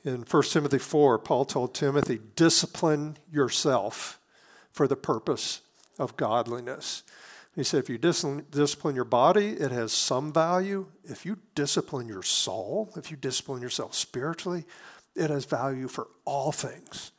In 0.03 0.21
1 0.21 0.43
Timothy 0.43 0.77
4, 0.77 1.19
Paul 1.19 1.45
told 1.45 1.73
Timothy, 1.73 2.19
discipline 2.35 3.17
yourself 3.31 4.19
for 4.71 4.87
the 4.87 4.95
purpose 4.95 5.61
of 5.97 6.15
godliness. 6.15 7.03
He 7.55 7.63
said, 7.63 7.79
if 7.79 7.89
you 7.89 7.97
discipline 7.97 8.95
your 8.95 9.05
body, 9.05 9.51
it 9.51 9.71
has 9.71 9.93
some 9.93 10.33
value. 10.33 10.87
If 11.05 11.25
you 11.25 11.37
discipline 11.55 12.07
your 12.09 12.23
soul, 12.23 12.91
if 12.97 13.09
you 13.09 13.15
discipline 13.15 13.61
yourself 13.61 13.95
spiritually, 13.95 14.65
it 15.15 15.29
has 15.29 15.45
value 15.45 15.87
for 15.87 16.09
all 16.25 16.51
things. 16.51 17.11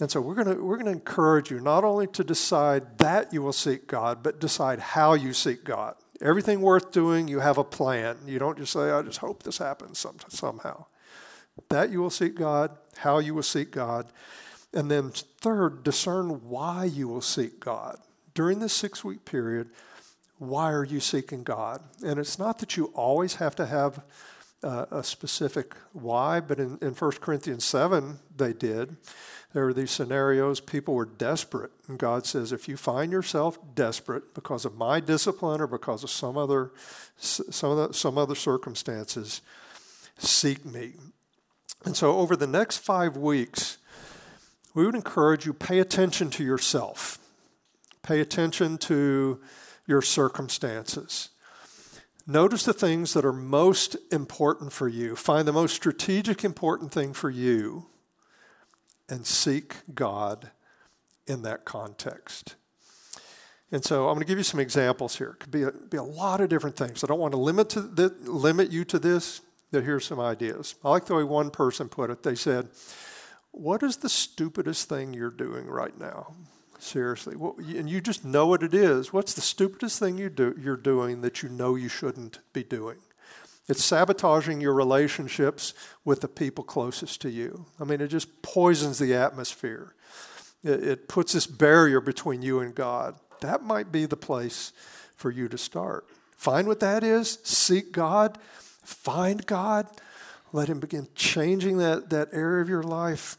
And 0.00 0.10
so 0.10 0.20
we're 0.20 0.34
going 0.34 0.64
we're 0.64 0.76
going 0.76 0.86
to 0.86 0.92
encourage 0.92 1.52
you 1.52 1.60
not 1.60 1.84
only 1.84 2.08
to 2.08 2.24
decide 2.24 2.98
that 2.98 3.32
you 3.32 3.40
will 3.40 3.52
seek 3.52 3.86
God, 3.86 4.24
but 4.24 4.40
decide 4.40 4.80
how 4.80 5.14
you 5.14 5.32
seek 5.32 5.62
God. 5.62 5.94
Everything 6.20 6.60
worth 6.60 6.90
doing, 6.90 7.28
you 7.28 7.38
have 7.38 7.58
a 7.58 7.64
plan. 7.64 8.16
You 8.26 8.40
don't 8.40 8.58
just 8.58 8.72
say, 8.72 8.90
I 8.90 9.02
just 9.02 9.18
hope 9.18 9.44
this 9.44 9.58
happens 9.58 10.00
some, 10.00 10.16
somehow. 10.28 10.86
That 11.68 11.90
you 11.90 12.00
will 12.00 12.10
seek 12.10 12.34
God, 12.34 12.76
how 12.96 13.18
you 13.18 13.34
will 13.34 13.42
seek 13.44 13.70
God. 13.70 14.10
And 14.72 14.90
then, 14.90 15.10
third, 15.10 15.84
discern 15.84 16.48
why 16.48 16.84
you 16.84 17.06
will 17.06 17.20
seek 17.20 17.60
God. 17.60 17.98
During 18.34 18.60
this 18.60 18.72
six 18.72 19.04
week 19.04 19.24
period, 19.24 19.68
why 20.38 20.72
are 20.72 20.84
you 20.84 21.00
seeking 21.00 21.42
God? 21.42 21.82
And 22.04 22.18
it's 22.18 22.38
not 22.38 22.58
that 22.58 22.76
you 22.76 22.86
always 22.94 23.36
have 23.36 23.54
to 23.56 23.66
have 23.66 24.02
uh, 24.62 24.86
a 24.90 25.02
specific 25.02 25.74
why, 25.92 26.40
but 26.40 26.58
in, 26.58 26.78
in 26.80 26.94
1 26.94 27.10
Corinthians 27.20 27.64
7, 27.64 28.18
they 28.36 28.52
did. 28.52 28.96
There 29.52 29.66
were 29.66 29.74
these 29.74 29.90
scenarios, 29.90 30.60
people 30.60 30.94
were 30.94 31.04
desperate. 31.04 31.72
And 31.86 31.98
God 31.98 32.26
says, 32.26 32.52
if 32.52 32.68
you 32.68 32.76
find 32.76 33.12
yourself 33.12 33.58
desperate 33.74 34.34
because 34.34 34.64
of 34.64 34.76
my 34.76 34.98
discipline 34.98 35.60
or 35.60 35.66
because 35.66 36.02
of 36.02 36.10
some 36.10 36.38
other, 36.38 36.70
some, 37.18 37.92
some 37.92 38.16
other 38.16 38.34
circumstances, 38.34 39.42
seek 40.16 40.64
me. 40.64 40.92
And 41.84 41.96
so 41.96 42.18
over 42.18 42.36
the 42.36 42.46
next 42.46 42.78
five 42.78 43.16
weeks, 43.16 43.78
we 44.74 44.86
would 44.86 44.94
encourage 44.94 45.44
you 45.44 45.52
pay 45.52 45.80
attention 45.80 46.30
to 46.30 46.44
yourself. 46.44 47.18
Pay 48.02 48.20
attention 48.20 48.78
to 48.78 49.40
your 49.86 50.02
circumstances. 50.02 51.30
Notice 52.26 52.64
the 52.64 52.72
things 52.72 53.14
that 53.14 53.24
are 53.24 53.32
most 53.32 53.96
important 54.12 54.72
for 54.72 54.88
you. 54.88 55.16
Find 55.16 55.46
the 55.46 55.52
most 55.52 55.74
strategic 55.74 56.44
important 56.44 56.92
thing 56.92 57.12
for 57.12 57.30
you 57.30 57.86
and 59.08 59.26
seek 59.26 59.76
God 59.94 60.50
in 61.26 61.42
that 61.42 61.64
context. 61.64 62.54
And 63.72 63.84
so 63.84 64.08
I'm 64.08 64.14
going 64.14 64.20
to 64.20 64.26
give 64.26 64.38
you 64.38 64.44
some 64.44 64.60
examples 64.60 65.16
here. 65.16 65.30
It 65.30 65.40
could 65.40 65.50
be 65.50 65.62
a, 65.62 65.72
be 65.72 65.96
a 65.96 66.02
lot 66.02 66.40
of 66.40 66.48
different 66.48 66.76
things. 66.76 67.02
I 67.02 67.06
don't 67.06 67.18
want 67.18 67.32
to 67.32 67.38
limit, 67.38 67.70
to 67.70 67.80
the, 67.80 68.14
limit 68.24 68.70
you 68.70 68.84
to 68.84 68.98
this, 68.98 69.40
but 69.72 69.82
here's 69.82 70.04
some 70.04 70.20
ideas. 70.20 70.74
I 70.84 70.90
like 70.90 71.06
the 71.06 71.14
way 71.14 71.24
one 71.24 71.50
person 71.50 71.88
put 71.88 72.10
it. 72.10 72.22
They 72.22 72.34
said, 72.34 72.68
What 73.50 73.82
is 73.82 73.96
the 73.96 74.10
stupidest 74.10 74.88
thing 74.88 75.14
you're 75.14 75.30
doing 75.30 75.66
right 75.66 75.98
now? 75.98 76.34
Seriously. 76.82 77.36
And 77.78 77.88
you 77.88 78.00
just 78.00 78.24
know 78.24 78.48
what 78.48 78.64
it 78.64 78.74
is. 78.74 79.12
What's 79.12 79.34
the 79.34 79.40
stupidest 79.40 80.00
thing 80.00 80.18
you 80.18 80.28
do, 80.28 80.56
you're 80.60 80.76
doing 80.76 81.20
that 81.20 81.40
you 81.40 81.48
know 81.48 81.76
you 81.76 81.88
shouldn't 81.88 82.40
be 82.52 82.64
doing? 82.64 82.98
It's 83.68 83.84
sabotaging 83.84 84.60
your 84.60 84.74
relationships 84.74 85.74
with 86.04 86.22
the 86.22 86.28
people 86.28 86.64
closest 86.64 87.22
to 87.22 87.30
you. 87.30 87.66
I 87.78 87.84
mean, 87.84 88.00
it 88.00 88.08
just 88.08 88.42
poisons 88.42 88.98
the 88.98 89.14
atmosphere. 89.14 89.94
It, 90.64 90.82
it 90.82 91.08
puts 91.08 91.34
this 91.34 91.46
barrier 91.46 92.00
between 92.00 92.42
you 92.42 92.58
and 92.58 92.74
God. 92.74 93.14
That 93.42 93.62
might 93.62 93.92
be 93.92 94.04
the 94.06 94.16
place 94.16 94.72
for 95.14 95.30
you 95.30 95.48
to 95.50 95.58
start. 95.58 96.08
Find 96.36 96.66
what 96.66 96.80
that 96.80 97.04
is, 97.04 97.38
seek 97.44 97.92
God, 97.92 98.38
find 98.82 99.46
God, 99.46 99.86
let 100.52 100.68
Him 100.68 100.80
begin 100.80 101.06
changing 101.14 101.78
that, 101.78 102.10
that 102.10 102.30
area 102.32 102.60
of 102.60 102.68
your 102.68 102.82
life 102.82 103.38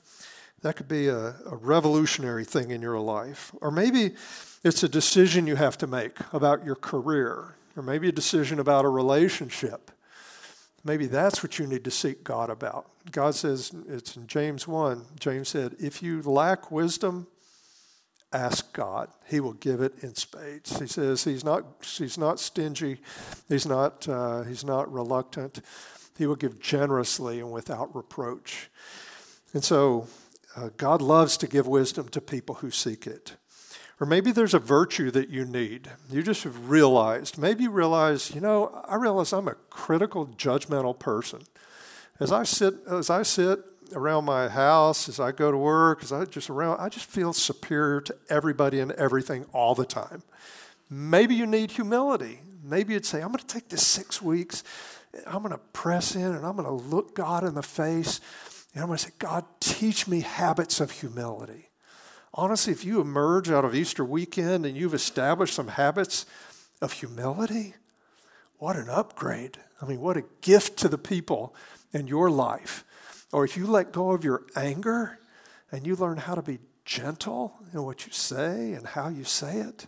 that 0.64 0.78
could 0.78 0.88
be 0.88 1.08
a, 1.08 1.36
a 1.46 1.56
revolutionary 1.56 2.46
thing 2.46 2.72
in 2.72 2.82
your 2.82 3.00
life. 3.00 3.54
Or 3.62 3.70
maybe 3.70 4.16
it's 4.64 4.82
a 4.82 4.90
decision 4.90 5.46
you 5.46 5.58
have 5.58 5.78
to 5.80 5.88
make 5.88 6.18
about 6.32 6.66
your 6.66 6.76
career, 6.76 7.56
or 7.76 7.84
maybe 7.84 8.08
a 8.08 8.14
decision 8.14 8.60
about 8.60 8.86
a 8.86 8.90
relationship. 8.90 9.92
Maybe 10.86 11.06
that's 11.06 11.44
what 11.44 11.60
you 11.60 11.68
need 11.68 11.84
to 11.84 11.92
seek 11.92 12.24
God 12.24 12.50
about. 12.50 12.90
God 13.12 13.36
says, 13.36 13.72
it's 13.88 14.16
in 14.16 14.26
James 14.28 14.68
1. 14.68 15.06
James 15.20 15.50
said, 15.50 15.76
If 15.80 16.02
you 16.02 16.22
lack 16.22 16.72
wisdom, 16.72 17.28
ask 18.32 18.72
God. 18.74 19.10
He 19.28 19.42
will 19.42 19.54
give 19.54 19.82
it 19.82 19.94
in 20.02 20.16
spades. 20.16 20.80
He 20.80 20.88
says 20.88 21.26
he's 21.26 21.44
not, 21.44 21.66
he's 21.82 22.18
not 22.18 22.40
stingy, 22.40 23.00
he's 23.48 23.66
not, 23.66 24.08
uh, 24.08 24.44
he's 24.44 24.64
not 24.64 24.92
reluctant. 24.92 25.60
He 26.18 26.26
will 26.26 26.36
give 26.36 26.60
generously 26.60 27.40
and 27.40 27.52
without 27.52 27.94
reproach. 27.96 28.70
And 29.54 29.64
so 29.64 30.08
uh, 30.56 30.70
God 30.78 31.02
loves 31.02 31.38
to 31.38 31.48
give 31.48 31.68
wisdom 31.68 32.10
to 32.10 32.22
people 32.22 32.56
who 32.56 32.72
seek 32.72 33.08
it. 33.08 33.36
Or 34.00 34.06
maybe 34.06 34.32
there's 34.32 34.54
a 34.54 34.60
virtue 34.60 35.12
that 35.12 35.30
you 35.30 35.46
need. 35.46 35.90
You 36.10 36.24
just 36.24 36.44
have 36.44 36.70
realized. 36.70 37.38
Maybe 37.38 37.64
you 37.64 37.72
realize, 37.72 38.34
you 38.34 38.42
know, 38.42 38.84
I 38.88 38.96
realize 38.96 39.34
I'm 39.34 39.48
a 39.48 39.56
critical, 39.70 40.28
judgmental 40.28 40.98
person. 40.98 41.42
As 42.20 42.32
I 42.32 42.44
sit, 42.44 42.74
as 42.90 43.10
I 43.10 43.24
sit 43.24 43.60
around 43.96 44.26
my 44.26 44.50
house, 44.50 45.08
as 45.08 45.20
I 45.20 45.32
go 45.32 45.52
to 45.52 45.58
work, 45.58 46.04
as 46.04 46.12
I 46.12 46.26
just 46.26 46.50
around, 46.50 46.80
I 46.80 46.90
just 46.90 47.06
feel 47.06 47.34
superior 47.34 48.02
to 48.02 48.16
everybody 48.30 48.80
and 48.80 48.92
everything 48.94 49.46
all 49.54 49.76
the 49.76 49.86
time. 49.86 50.24
Maybe 50.90 51.36
you 51.36 51.46
need 51.46 51.72
humility. 51.72 52.40
Maybe 52.64 52.94
you'd 52.94 53.06
say, 53.06 53.22
I'm 53.22 53.28
going 53.28 53.40
to 53.40 53.48
take 53.48 53.70
this 53.70 53.86
six 53.86 54.22
weeks, 54.22 54.64
I'm 55.28 55.44
going 55.44 55.52
to 55.52 55.60
press 55.74 56.16
in, 56.16 56.24
and 56.24 56.46
I'm 56.46 56.56
going 56.56 56.68
to 56.68 56.86
look 56.86 57.14
God 57.14 57.44
in 57.44 57.56
the 57.56 57.64
face 57.64 58.20
and 58.74 58.82
I'm 58.82 58.88
going 58.88 58.98
to 58.98 59.06
say, 59.06 59.14
God, 59.20 59.46
teach 59.60 60.08
me 60.08 60.22
habits 60.22 60.80
of 60.80 60.92
humility. 60.92 61.70
Honestly, 62.34 62.74
if 62.74 62.84
you 62.84 63.00
emerge 63.00 63.52
out 63.52 63.66
of 63.66 63.76
Easter 63.76 64.04
weekend 64.04 64.66
and 64.66 64.76
you've 64.76 64.96
established 64.96 65.54
some 65.54 65.68
habits 65.68 66.26
of 66.82 66.92
humility, 66.94 67.76
what 68.58 68.76
an 68.76 68.90
upgrade. 68.90 69.58
I 69.82 69.86
mean, 69.86 70.00
what 70.00 70.18
a 70.18 70.24
gift 70.42 70.78
to 70.78 70.90
the 70.90 70.98
people 70.98 71.54
in 71.92 72.08
your 72.08 72.32
life. 72.32 72.84
Or 73.32 73.46
if 73.46 73.56
you 73.56 73.68
let 73.68 73.92
go 73.92 74.12
of 74.12 74.24
your 74.24 74.44
anger 74.56 75.20
and 75.72 75.86
you 75.86 75.96
learn 75.96 76.18
how 76.18 76.34
to 76.34 76.42
be 76.42 76.60
gentle 76.86 77.54
in 77.74 77.84
what 77.84 78.06
you 78.06 78.12
say 78.12 78.74
and 78.74 78.88
how 78.88 79.10
you 79.10 79.24
say 79.24 79.58
it, 79.58 79.88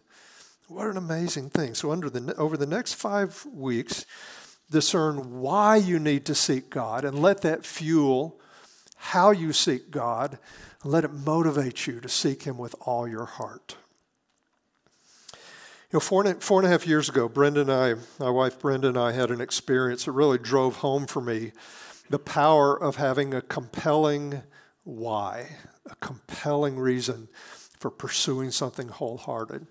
what 0.67 0.87
an 0.87 0.97
amazing 0.97 1.49
thing. 1.49 1.75
So, 1.75 1.91
under 1.91 2.09
the, 2.09 2.35
over 2.35 2.57
the 2.57 2.65
next 2.65 2.93
five 2.93 3.45
weeks, 3.45 4.05
discern 4.71 5.39
why 5.39 5.75
you 5.75 5.99
need 5.99 6.25
to 6.25 6.35
seek 6.35 6.71
God 6.71 7.05
and 7.05 7.19
let 7.19 7.41
that 7.41 7.65
fuel 7.65 8.39
how 9.05 9.29
you 9.31 9.53
seek 9.53 9.91
God, 9.91 10.39
and 10.81 10.91
let 10.91 11.03
it 11.03 11.13
motivate 11.13 11.85
you 11.85 11.99
to 11.99 12.09
seek 12.09 12.43
Him 12.43 12.57
with 12.57 12.75
all 12.81 13.07
your 13.07 13.25
heart. 13.25 13.77
You 15.33 15.97
know, 15.97 15.99
four 15.99 16.25
and, 16.25 16.41
four 16.41 16.59
and 16.59 16.67
a 16.67 16.71
half 16.71 16.87
years 16.87 17.07
ago, 17.07 17.29
Brenda 17.29 17.61
and 17.61 17.71
I, 17.71 17.93
my 18.19 18.31
wife 18.31 18.59
Brenda 18.59 18.87
and 18.89 18.97
I, 18.97 19.11
had 19.11 19.29
an 19.29 19.41
experience 19.41 20.05
that 20.05 20.11
really 20.11 20.39
drove 20.39 20.77
home 20.77 21.05
for 21.05 21.21
me 21.21 21.51
the 22.09 22.19
power 22.19 22.75
of 22.75 22.95
having 22.95 23.33
a 23.33 23.41
compelling 23.41 24.41
why, 24.83 25.49
a 25.89 25.95
compelling 25.95 26.77
reason 26.77 27.27
for 27.79 27.91
pursuing 27.91 28.49
something 28.49 28.87
wholehearted. 28.87 29.67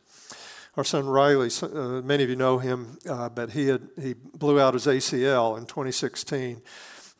Our 0.76 0.84
son 0.84 1.06
Riley, 1.06 1.50
uh, 1.62 2.02
many 2.02 2.22
of 2.22 2.30
you 2.30 2.36
know 2.36 2.58
him, 2.58 2.98
uh, 3.08 3.28
but 3.28 3.50
he 3.50 3.66
had 3.66 3.88
he 4.00 4.14
blew 4.14 4.60
out 4.60 4.74
his 4.74 4.86
ACL 4.86 5.58
in 5.58 5.66
2016. 5.66 6.62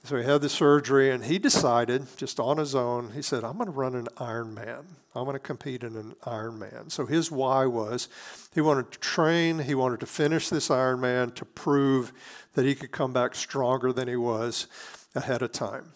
So 0.04 0.18
he 0.18 0.24
had 0.24 0.42
the 0.42 0.50
surgery, 0.50 1.10
and 1.10 1.24
he 1.24 1.38
decided, 1.38 2.06
just 2.18 2.38
on 2.38 2.58
his 2.58 2.74
own, 2.74 3.12
he 3.14 3.22
said, 3.22 3.42
I'm 3.42 3.56
going 3.56 3.66
to 3.66 3.72
run 3.72 3.94
an 3.94 4.08
Ironman. 4.18 4.84
I'm 5.14 5.24
going 5.24 5.32
to 5.32 5.38
compete 5.38 5.82
in 5.82 5.96
an 5.96 6.14
Ironman. 6.26 6.92
So 6.92 7.06
his 7.06 7.30
why 7.30 7.64
was 7.64 8.08
he 8.54 8.60
wanted 8.60 8.92
to 8.92 8.98
train, 8.98 9.60
he 9.60 9.74
wanted 9.74 10.00
to 10.00 10.06
finish 10.06 10.50
this 10.50 10.68
Ironman 10.68 11.34
to 11.36 11.46
prove 11.46 12.12
that 12.52 12.66
he 12.66 12.74
could 12.74 12.92
come 12.92 13.14
back 13.14 13.34
stronger 13.34 13.94
than 13.94 14.06
he 14.06 14.16
was 14.16 14.66
ahead 15.14 15.40
of 15.40 15.52
time. 15.52 15.92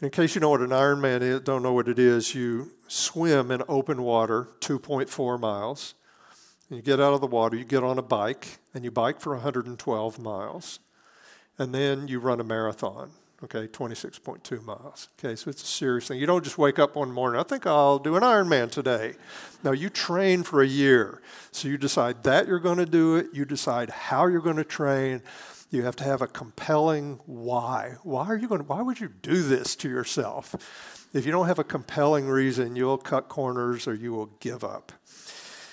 And 0.00 0.06
in 0.06 0.10
case 0.10 0.34
you 0.34 0.40
know 0.40 0.50
what 0.50 0.60
an 0.60 0.70
Ironman 0.70 1.22
is, 1.22 1.40
don't 1.42 1.62
know 1.62 1.74
what 1.74 1.86
it 1.86 2.00
is, 2.00 2.34
you 2.34 2.72
swim 2.88 3.52
in 3.52 3.62
open 3.68 4.02
water 4.02 4.48
2.4 4.62 5.38
miles. 5.38 5.94
And 6.68 6.78
you 6.78 6.82
get 6.82 6.98
out 6.98 7.12
of 7.12 7.20
the 7.20 7.28
water, 7.28 7.56
you 7.56 7.64
get 7.64 7.84
on 7.84 7.98
a 7.98 8.02
bike, 8.02 8.58
and 8.74 8.82
you 8.82 8.90
bike 8.90 9.20
for 9.20 9.34
112 9.34 10.18
miles. 10.18 10.80
And 11.56 11.72
then 11.72 12.08
you 12.08 12.18
run 12.18 12.40
a 12.40 12.44
marathon, 12.44 13.12
okay, 13.44 13.66
26.2 13.68 14.64
miles. 14.64 15.08
Okay, 15.18 15.36
so 15.36 15.50
it's 15.50 15.62
a 15.62 15.66
serious 15.66 16.08
thing. 16.08 16.18
You 16.18 16.26
don't 16.26 16.42
just 16.42 16.58
wake 16.58 16.78
up 16.78 16.96
one 16.96 17.12
morning, 17.12 17.40
I 17.40 17.44
think 17.44 17.66
I'll 17.66 17.98
do 17.98 18.16
an 18.16 18.22
Ironman 18.22 18.70
today. 18.70 19.14
No, 19.62 19.72
you 19.72 19.88
train 19.88 20.42
for 20.42 20.62
a 20.62 20.66
year. 20.66 21.22
So 21.52 21.68
you 21.68 21.78
decide 21.78 22.22
that 22.24 22.48
you're 22.48 22.58
going 22.58 22.78
to 22.78 22.86
do 22.86 23.16
it, 23.16 23.26
you 23.32 23.44
decide 23.44 23.90
how 23.90 24.26
you're 24.26 24.40
going 24.40 24.56
to 24.56 24.64
train. 24.64 25.22
You 25.70 25.82
have 25.82 25.96
to 25.96 26.04
have 26.04 26.22
a 26.22 26.26
compelling 26.26 27.20
why. 27.26 27.94
Why 28.02 28.26
are 28.26 28.36
you 28.36 28.48
going 28.48 28.60
to, 28.60 28.66
why 28.66 28.80
would 28.80 29.00
you 29.00 29.08
do 29.08 29.42
this 29.42 29.74
to 29.76 29.88
yourself? 29.88 30.54
If 31.12 31.26
you 31.26 31.32
don't 31.32 31.46
have 31.46 31.58
a 31.58 31.64
compelling 31.64 32.28
reason, 32.28 32.76
you'll 32.76 32.98
cut 32.98 33.28
corners 33.28 33.88
or 33.88 33.94
you 33.94 34.12
will 34.12 34.26
give 34.40 34.62
up. 34.62 34.92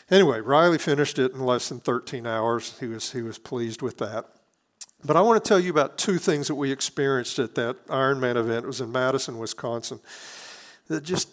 Anyway, 0.09 0.41
Riley 0.41 0.77
finished 0.77 1.19
it 1.19 1.31
in 1.33 1.39
less 1.39 1.69
than 1.69 1.79
13 1.79 2.27
hours. 2.27 2.77
He 2.79 2.87
was, 2.87 3.11
he 3.11 3.21
was 3.21 3.37
pleased 3.37 3.81
with 3.81 3.97
that. 3.99 4.25
But 5.03 5.15
I 5.15 5.21
want 5.21 5.43
to 5.43 5.47
tell 5.47 5.59
you 5.59 5.71
about 5.71 5.97
two 5.97 6.17
things 6.17 6.47
that 6.47 6.55
we 6.55 6.71
experienced 6.71 7.39
at 7.39 7.55
that 7.55 7.87
Ironman 7.87 8.35
event. 8.35 8.65
It 8.65 8.67
was 8.67 8.81
in 8.81 8.91
Madison, 8.91 9.39
Wisconsin. 9.39 9.99
That 10.87 11.03
just, 11.03 11.29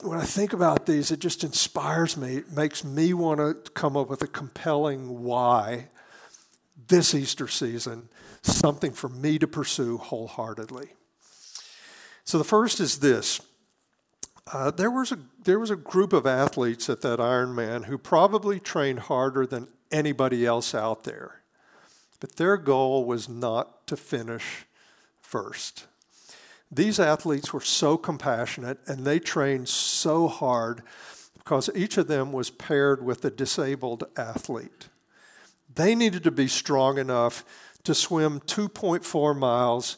when 0.00 0.18
I 0.18 0.24
think 0.24 0.52
about 0.52 0.86
these, 0.86 1.10
it 1.10 1.20
just 1.20 1.44
inspires 1.44 2.16
me. 2.16 2.36
It 2.36 2.50
makes 2.50 2.82
me 2.84 3.14
want 3.14 3.38
to 3.38 3.70
come 3.72 3.96
up 3.96 4.08
with 4.08 4.22
a 4.22 4.26
compelling 4.26 5.22
why 5.22 5.88
this 6.88 7.14
Easter 7.14 7.46
season, 7.46 8.08
something 8.42 8.92
for 8.92 9.08
me 9.08 9.38
to 9.38 9.46
pursue 9.46 9.98
wholeheartedly. 9.98 10.88
So 12.24 12.38
the 12.38 12.44
first 12.44 12.80
is 12.80 12.98
this. 12.98 13.40
Uh, 14.52 14.72
there, 14.72 14.90
was 14.90 15.12
a, 15.12 15.18
there 15.44 15.60
was 15.60 15.70
a 15.70 15.76
group 15.76 16.12
of 16.12 16.26
athletes 16.26 16.90
at 16.90 17.02
that 17.02 17.20
Ironman 17.20 17.84
who 17.84 17.98
probably 17.98 18.58
trained 18.58 19.00
harder 19.00 19.46
than 19.46 19.68
anybody 19.92 20.44
else 20.44 20.74
out 20.74 21.04
there. 21.04 21.39
But 22.20 22.36
their 22.36 22.56
goal 22.56 23.04
was 23.04 23.28
not 23.28 23.86
to 23.88 23.96
finish 23.96 24.66
first. 25.20 25.86
These 26.70 27.00
athletes 27.00 27.52
were 27.52 27.60
so 27.60 27.96
compassionate 27.96 28.78
and 28.86 29.04
they 29.04 29.18
trained 29.18 29.68
so 29.68 30.28
hard 30.28 30.82
because 31.34 31.70
each 31.74 31.96
of 31.96 32.06
them 32.06 32.30
was 32.30 32.50
paired 32.50 33.04
with 33.04 33.24
a 33.24 33.30
disabled 33.30 34.04
athlete. 34.16 34.88
They 35.74 35.94
needed 35.94 36.22
to 36.24 36.30
be 36.30 36.46
strong 36.46 36.98
enough 36.98 37.44
to 37.84 37.94
swim 37.94 38.40
2.4 38.40 39.36
miles, 39.36 39.96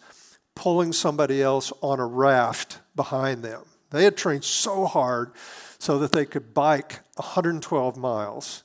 pulling 0.55 0.93
somebody 0.93 1.43
else 1.43 1.73
on 1.81 1.99
a 1.99 2.07
raft 2.07 2.79
behind 2.95 3.43
them. 3.43 3.65
They 3.91 4.05
had 4.05 4.17
trained 4.17 4.45
so 4.45 4.87
hard 4.87 5.33
so 5.79 5.99
that 5.99 6.13
they 6.13 6.25
could 6.25 6.55
bike 6.55 7.01
112 7.17 7.97
miles, 7.97 8.63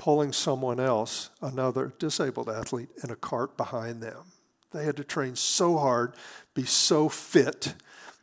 pulling 0.00 0.32
someone 0.32 0.80
else, 0.80 1.28
another 1.42 1.92
disabled 1.98 2.48
athlete, 2.48 2.88
in 3.04 3.10
a 3.10 3.16
cart 3.16 3.54
behind 3.58 4.02
them. 4.02 4.32
They 4.72 4.84
had 4.84 4.96
to 4.96 5.04
train 5.04 5.36
so 5.36 5.76
hard, 5.76 6.14
be 6.54 6.64
so 6.64 7.10
fit, 7.10 7.74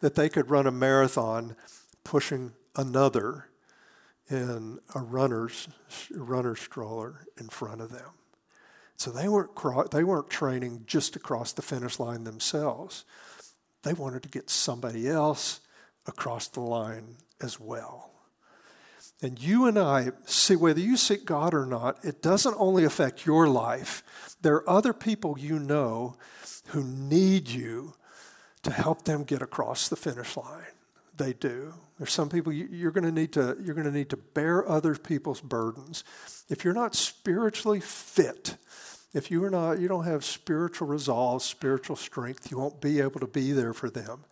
that 0.01 0.15
they 0.15 0.27
could 0.27 0.49
run 0.49 0.65
a 0.65 0.71
marathon 0.71 1.55
pushing 2.03 2.53
another 2.75 3.49
in 4.27 4.79
a 4.95 4.99
runner's 5.01 5.67
runner 6.09 6.55
stroller 6.55 7.27
in 7.39 7.47
front 7.47 7.81
of 7.81 7.91
them. 7.91 8.09
So 8.95 9.11
they 9.11 9.27
weren't 9.27 9.91
they 9.91 10.03
weren't 10.03 10.31
training 10.31 10.85
just 10.87 11.13
to 11.13 11.19
cross 11.19 11.53
the 11.53 11.61
finish 11.61 11.99
line 11.99 12.23
themselves. 12.23 13.05
They 13.83 13.93
wanted 13.93 14.23
to 14.23 14.29
get 14.29 14.49
somebody 14.49 15.07
else 15.07 15.59
across 16.07 16.47
the 16.47 16.61
line 16.61 17.17
as 17.39 17.59
well. 17.59 18.16
And 19.21 19.41
you 19.41 19.65
and 19.65 19.79
I 19.79 20.11
see 20.25 20.55
whether 20.55 20.79
you 20.79 20.95
seek 20.95 21.25
God 21.25 21.53
or 21.53 21.65
not, 21.65 22.03
it 22.03 22.21
doesn't 22.21 22.55
only 22.57 22.83
affect 22.83 23.25
your 23.25 23.47
life. 23.47 24.03
There 24.41 24.55
are 24.55 24.69
other 24.69 24.93
people 24.93 25.37
you 25.39 25.57
know 25.57 26.17
who 26.67 26.83
need 26.83 27.49
you 27.49 27.95
to 28.63 28.71
help 28.71 29.03
them 29.03 29.23
get 29.23 29.41
across 29.41 29.87
the 29.87 29.95
finish 29.95 30.37
line 30.37 30.77
they 31.17 31.33
do. 31.33 31.73
There's 31.97 32.11
some 32.11 32.29
people 32.29 32.53
you, 32.53 32.87
are 32.87 32.91
going 32.91 33.03
to 33.03 33.11
need 33.11 33.33
to 33.33 33.57
you're 33.63 33.73
going 33.75 33.87
to 33.87 33.91
need 33.91 34.09
to 34.11 34.17
bear 34.17 34.67
other 34.69 34.95
people's 34.95 35.41
burdens. 35.41 36.03
If 36.49 36.63
you're 36.63 36.73
not 36.73 36.95
spiritually 36.95 37.79
fit, 37.79 38.57
if 39.13 39.31
you 39.31 39.43
are 39.43 39.49
not 39.49 39.79
you 39.79 39.87
don't 39.87 40.05
have 40.05 40.23
spiritual 40.23 40.87
resolve, 40.87 41.41
spiritual 41.43 41.95
strength, 41.95 42.51
you 42.51 42.57
won't 42.57 42.81
be 42.81 42.99
able 43.01 43.19
to 43.19 43.27
be 43.27 43.51
there 43.51 43.73
for 43.73 43.89
them. 43.89 44.25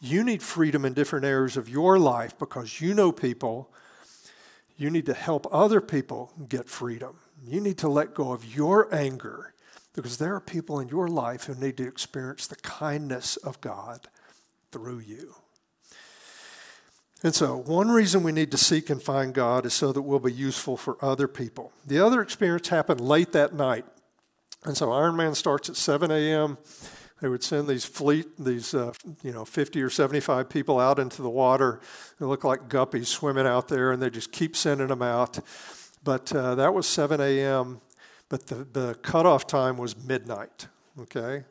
You 0.00 0.24
need 0.24 0.42
freedom 0.42 0.84
in 0.84 0.94
different 0.94 1.24
areas 1.24 1.56
of 1.56 1.68
your 1.68 1.98
life 1.98 2.38
because 2.38 2.80
you 2.80 2.94
know 2.94 3.12
people. 3.12 3.72
You 4.76 4.90
need 4.90 5.06
to 5.06 5.14
help 5.14 5.46
other 5.50 5.80
people 5.80 6.32
get 6.48 6.68
freedom. 6.68 7.16
You 7.44 7.60
need 7.60 7.78
to 7.78 7.88
let 7.88 8.14
go 8.14 8.32
of 8.32 8.44
your 8.44 8.94
anger 8.94 9.54
because 9.94 10.18
there 10.18 10.34
are 10.34 10.40
people 10.40 10.78
in 10.78 10.88
your 10.88 11.08
life 11.08 11.44
who 11.44 11.54
need 11.54 11.78
to 11.78 11.88
experience 11.88 12.46
the 12.46 12.56
kindness 12.56 13.36
of 13.38 13.60
God 13.60 14.08
through 14.70 14.98
you. 14.98 15.34
And 17.22 17.34
so, 17.34 17.56
one 17.56 17.90
reason 17.90 18.22
we 18.22 18.32
need 18.32 18.50
to 18.50 18.58
seek 18.58 18.90
and 18.90 19.02
find 19.02 19.32
God 19.32 19.64
is 19.64 19.72
so 19.72 19.90
that 19.92 20.02
we'll 20.02 20.18
be 20.18 20.32
useful 20.32 20.76
for 20.76 21.02
other 21.02 21.26
people. 21.26 21.72
The 21.86 21.98
other 21.98 22.20
experience 22.20 22.68
happened 22.68 23.00
late 23.00 23.32
that 23.32 23.54
night. 23.54 23.86
And 24.64 24.76
so, 24.76 24.88
Ironman 24.88 25.34
starts 25.34 25.70
at 25.70 25.76
7 25.76 26.10
a.m. 26.10 26.58
They 27.20 27.28
would 27.28 27.42
send 27.42 27.66
these 27.66 27.84
fleet, 27.84 28.26
these 28.38 28.74
uh, 28.74 28.92
you 29.22 29.32
know, 29.32 29.44
50 29.44 29.80
or 29.82 29.88
75 29.88 30.48
people 30.48 30.78
out 30.78 30.98
into 30.98 31.22
the 31.22 31.30
water. 31.30 31.80
They 32.20 32.26
look 32.26 32.44
like 32.44 32.68
guppies 32.68 33.06
swimming 33.06 33.46
out 33.46 33.68
there, 33.68 33.92
and 33.92 34.02
they 34.02 34.10
just 34.10 34.32
keep 34.32 34.54
sending 34.54 34.88
them 34.88 35.02
out. 35.02 35.38
But 36.04 36.34
uh, 36.34 36.54
that 36.56 36.74
was 36.74 36.86
7 36.86 37.20
a.m. 37.20 37.80
But 38.28 38.46
the, 38.48 38.66
the 38.70 38.94
cutoff 39.02 39.46
time 39.46 39.78
was 39.78 39.96
midnight. 39.96 40.68
Okay, 41.00 41.44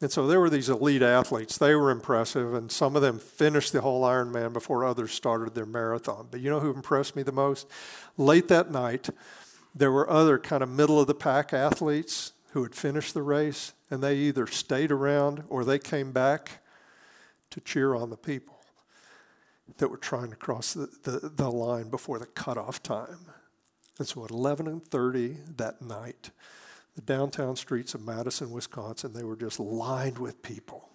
and 0.00 0.10
so 0.10 0.26
there 0.28 0.38
were 0.38 0.50
these 0.50 0.68
elite 0.68 1.02
athletes. 1.02 1.58
They 1.58 1.74
were 1.74 1.90
impressive, 1.90 2.54
and 2.54 2.70
some 2.70 2.94
of 2.94 3.02
them 3.02 3.18
finished 3.18 3.72
the 3.72 3.80
whole 3.80 4.02
Ironman 4.04 4.52
before 4.52 4.84
others 4.84 5.12
started 5.12 5.54
their 5.54 5.66
marathon. 5.66 6.28
But 6.30 6.40
you 6.40 6.50
know 6.50 6.60
who 6.60 6.72
impressed 6.72 7.16
me 7.16 7.24
the 7.24 7.32
most? 7.32 7.66
Late 8.16 8.46
that 8.48 8.70
night, 8.70 9.08
there 9.74 9.90
were 9.90 10.08
other 10.08 10.38
kind 10.38 10.62
of 10.62 10.68
middle 10.68 11.00
of 11.00 11.08
the 11.08 11.14
pack 11.14 11.52
athletes 11.52 12.32
who 12.52 12.62
had 12.62 12.74
finished 12.74 13.14
the 13.14 13.22
race, 13.22 13.72
and 13.90 14.02
they 14.02 14.16
either 14.16 14.46
stayed 14.46 14.90
around 14.90 15.44
or 15.48 15.64
they 15.64 15.78
came 15.78 16.12
back 16.12 16.62
to 17.50 17.60
cheer 17.60 17.94
on 17.94 18.10
the 18.10 18.16
people 18.16 18.58
that 19.78 19.88
were 19.88 19.96
trying 19.96 20.30
to 20.30 20.36
cross 20.36 20.72
the, 20.72 20.88
the, 21.02 21.28
the 21.28 21.50
line 21.50 21.88
before 21.88 22.18
the 22.18 22.26
cutoff 22.26 22.82
time. 22.82 23.18
And 23.98 24.06
so 24.06 24.24
at 24.24 24.30
11:30 24.30 25.56
that 25.56 25.82
night, 25.82 26.30
the 26.94 27.02
downtown 27.02 27.56
streets 27.56 27.94
of 27.94 28.02
Madison, 28.02 28.50
Wisconsin, 28.50 29.12
they 29.12 29.24
were 29.24 29.36
just 29.36 29.60
lined 29.60 30.18
with 30.18 30.42
people. 30.42 30.88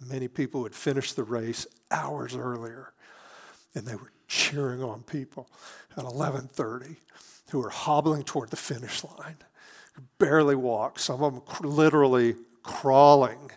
Many 0.00 0.28
people 0.28 0.62
had 0.62 0.74
finished 0.74 1.16
the 1.16 1.24
race 1.24 1.66
hours 1.90 2.34
earlier, 2.34 2.92
and 3.74 3.84
they 3.86 3.94
were 3.94 4.12
cheering 4.28 4.82
on 4.82 5.02
people 5.02 5.48
at 5.96 6.04
11:30 6.04 6.96
who 7.50 7.58
were 7.58 7.70
hobbling 7.70 8.22
toward 8.22 8.50
the 8.50 8.56
finish 8.56 9.04
line, 9.04 9.36
barely 10.18 10.54
walk. 10.54 10.98
Some 10.98 11.22
of 11.22 11.34
them 11.34 11.42
literally 11.62 12.36
crawling 12.62 13.50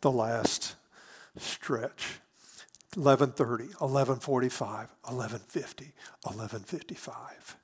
the 0.00 0.10
last 0.10 0.76
stretch. 1.38 2.20
11:30, 2.96 3.74
11:45, 3.80 4.88
11:50, 5.04 5.92
11:55. 6.24 7.56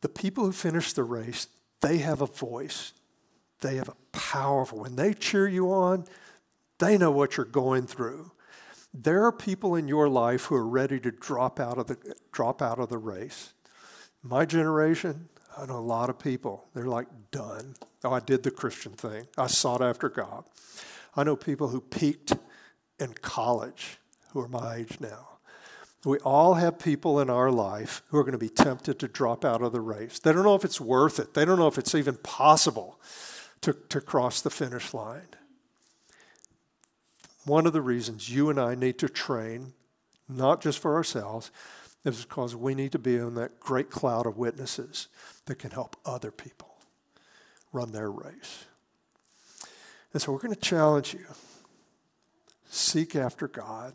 The 0.00 0.08
people 0.08 0.44
who 0.44 0.52
finish 0.52 0.92
the 0.92 1.04
race 1.04 1.46
they 1.82 1.98
have 1.98 2.22
a 2.22 2.26
voice. 2.26 2.94
They 3.60 3.76
have 3.76 3.88
a 3.88 3.96
powerful, 4.12 4.80
when 4.80 4.96
they 4.96 5.12
cheer 5.12 5.46
you 5.46 5.70
on, 5.72 6.06
they 6.78 6.96
know 6.96 7.10
what 7.10 7.36
you're 7.36 7.44
going 7.44 7.86
through. 7.86 8.32
There 8.94 9.24
are 9.24 9.32
people 9.32 9.74
in 9.74 9.88
your 9.88 10.08
life 10.08 10.46
who 10.46 10.54
are 10.54 10.66
ready 10.66 10.98
to 11.00 11.10
drop 11.10 11.60
out 11.60 11.78
of 11.78 11.88
the, 11.88 12.14
drop 12.32 12.62
out 12.62 12.78
of 12.78 12.88
the 12.88 12.98
race. 12.98 13.52
My 14.22 14.44
generation, 14.44 15.28
I 15.56 15.66
know 15.66 15.76
a 15.76 15.80
lot 15.80 16.10
of 16.10 16.18
people, 16.18 16.64
they're 16.74 16.86
like 16.86 17.08
done. 17.30 17.74
Oh, 18.04 18.12
I 18.12 18.20
did 18.20 18.42
the 18.42 18.50
Christian 18.50 18.92
thing. 18.92 19.26
I 19.36 19.46
sought 19.46 19.82
after 19.82 20.08
God. 20.08 20.44
I 21.14 21.24
know 21.24 21.36
people 21.36 21.68
who 21.68 21.80
peaked 21.80 22.32
in 22.98 23.12
college 23.14 23.98
who 24.30 24.40
are 24.40 24.48
my 24.48 24.76
age 24.76 24.98
now. 25.00 25.28
We 26.04 26.18
all 26.18 26.54
have 26.54 26.78
people 26.78 27.20
in 27.20 27.30
our 27.30 27.50
life 27.50 28.02
who 28.08 28.18
are 28.18 28.24
going 28.24 28.32
to 28.32 28.38
be 28.38 28.48
tempted 28.48 28.98
to 28.98 29.08
drop 29.08 29.44
out 29.44 29.62
of 29.62 29.72
the 29.72 29.80
race. 29.80 30.18
They 30.18 30.32
don't 30.32 30.42
know 30.42 30.56
if 30.56 30.64
it's 30.64 30.80
worth 30.80 31.20
it, 31.20 31.34
they 31.34 31.44
don't 31.44 31.58
know 31.58 31.68
if 31.68 31.78
it's 31.78 31.94
even 31.94 32.16
possible 32.16 32.98
to, 33.60 33.72
to 33.90 34.00
cross 34.00 34.40
the 34.40 34.50
finish 34.50 34.92
line. 34.92 35.28
One 37.44 37.66
of 37.66 37.72
the 37.72 37.80
reasons 37.80 38.30
you 38.30 38.50
and 38.50 38.58
I 38.58 38.74
need 38.74 38.98
to 38.98 39.08
train, 39.08 39.74
not 40.28 40.60
just 40.60 40.78
for 40.78 40.94
ourselves, 40.94 41.50
is 42.04 42.24
because 42.24 42.56
we 42.56 42.74
need 42.74 42.92
to 42.92 42.98
be 42.98 43.16
in 43.16 43.34
that 43.34 43.60
great 43.60 43.90
cloud 43.90 44.26
of 44.26 44.36
witnesses 44.36 45.08
that 45.46 45.58
can 45.58 45.70
help 45.70 45.96
other 46.04 46.30
people 46.30 46.76
run 47.72 47.92
their 47.92 48.10
race. 48.10 48.64
And 50.12 50.20
so 50.20 50.32
we're 50.32 50.38
going 50.38 50.54
to 50.54 50.60
challenge 50.60 51.14
you 51.14 51.26
seek 52.68 53.14
after 53.14 53.48
God. 53.48 53.94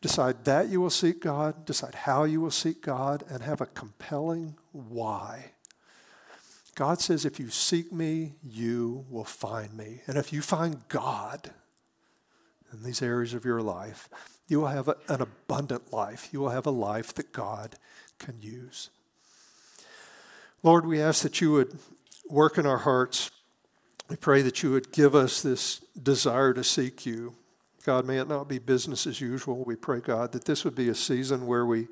Decide 0.00 0.44
that 0.46 0.68
you 0.68 0.80
will 0.80 0.88
seek 0.88 1.20
God, 1.20 1.66
decide 1.66 1.94
how 1.94 2.24
you 2.24 2.40
will 2.40 2.50
seek 2.50 2.80
God, 2.80 3.22
and 3.28 3.42
have 3.42 3.60
a 3.60 3.66
compelling 3.66 4.56
why. 4.72 5.52
God 6.74 7.00
says, 7.00 7.26
if 7.26 7.38
you 7.38 7.50
seek 7.50 7.92
me, 7.92 8.36
you 8.42 9.04
will 9.10 9.24
find 9.24 9.76
me. 9.76 10.00
And 10.06 10.16
if 10.16 10.32
you 10.32 10.40
find 10.40 10.88
God 10.88 11.50
in 12.72 12.82
these 12.82 13.02
areas 13.02 13.34
of 13.34 13.44
your 13.44 13.60
life, 13.60 14.08
you 14.48 14.60
will 14.60 14.68
have 14.68 14.88
a, 14.88 14.96
an 15.08 15.20
abundant 15.20 15.92
life. 15.92 16.30
You 16.32 16.40
will 16.40 16.48
have 16.48 16.64
a 16.64 16.70
life 16.70 17.12
that 17.16 17.32
God 17.32 17.76
can 18.18 18.40
use. 18.40 18.88
Lord, 20.62 20.84
we 20.84 21.00
ask 21.00 21.22
that 21.22 21.40
you 21.40 21.52
would 21.52 21.78
work 22.28 22.58
in 22.58 22.66
our 22.66 22.78
hearts. 22.78 23.30
We 24.10 24.16
pray 24.16 24.42
that 24.42 24.62
you 24.62 24.70
would 24.72 24.92
give 24.92 25.14
us 25.14 25.40
this 25.40 25.78
desire 26.02 26.52
to 26.52 26.62
seek 26.62 27.06
you. 27.06 27.34
God, 27.86 28.04
may 28.04 28.18
it 28.18 28.28
not 28.28 28.46
be 28.46 28.58
business 28.58 29.06
as 29.06 29.22
usual. 29.22 29.64
We 29.64 29.74
pray, 29.74 30.00
God, 30.00 30.32
that 30.32 30.44
this 30.44 30.62
would 30.64 30.74
be 30.74 30.90
a 30.90 30.94
season 30.94 31.46
where 31.46 31.64
we, 31.64 31.88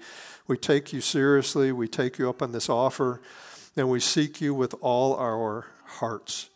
we 0.46 0.58
take 0.58 0.92
you 0.92 1.00
seriously, 1.00 1.72
we 1.72 1.88
take 1.88 2.18
you 2.18 2.28
up 2.28 2.42
on 2.42 2.52
this 2.52 2.68
offer, 2.68 3.22
and 3.74 3.88
we 3.88 4.00
seek 4.00 4.38
you 4.42 4.52
with 4.52 4.74
all 4.82 5.14
our 5.14 5.68
hearts. 5.86 6.50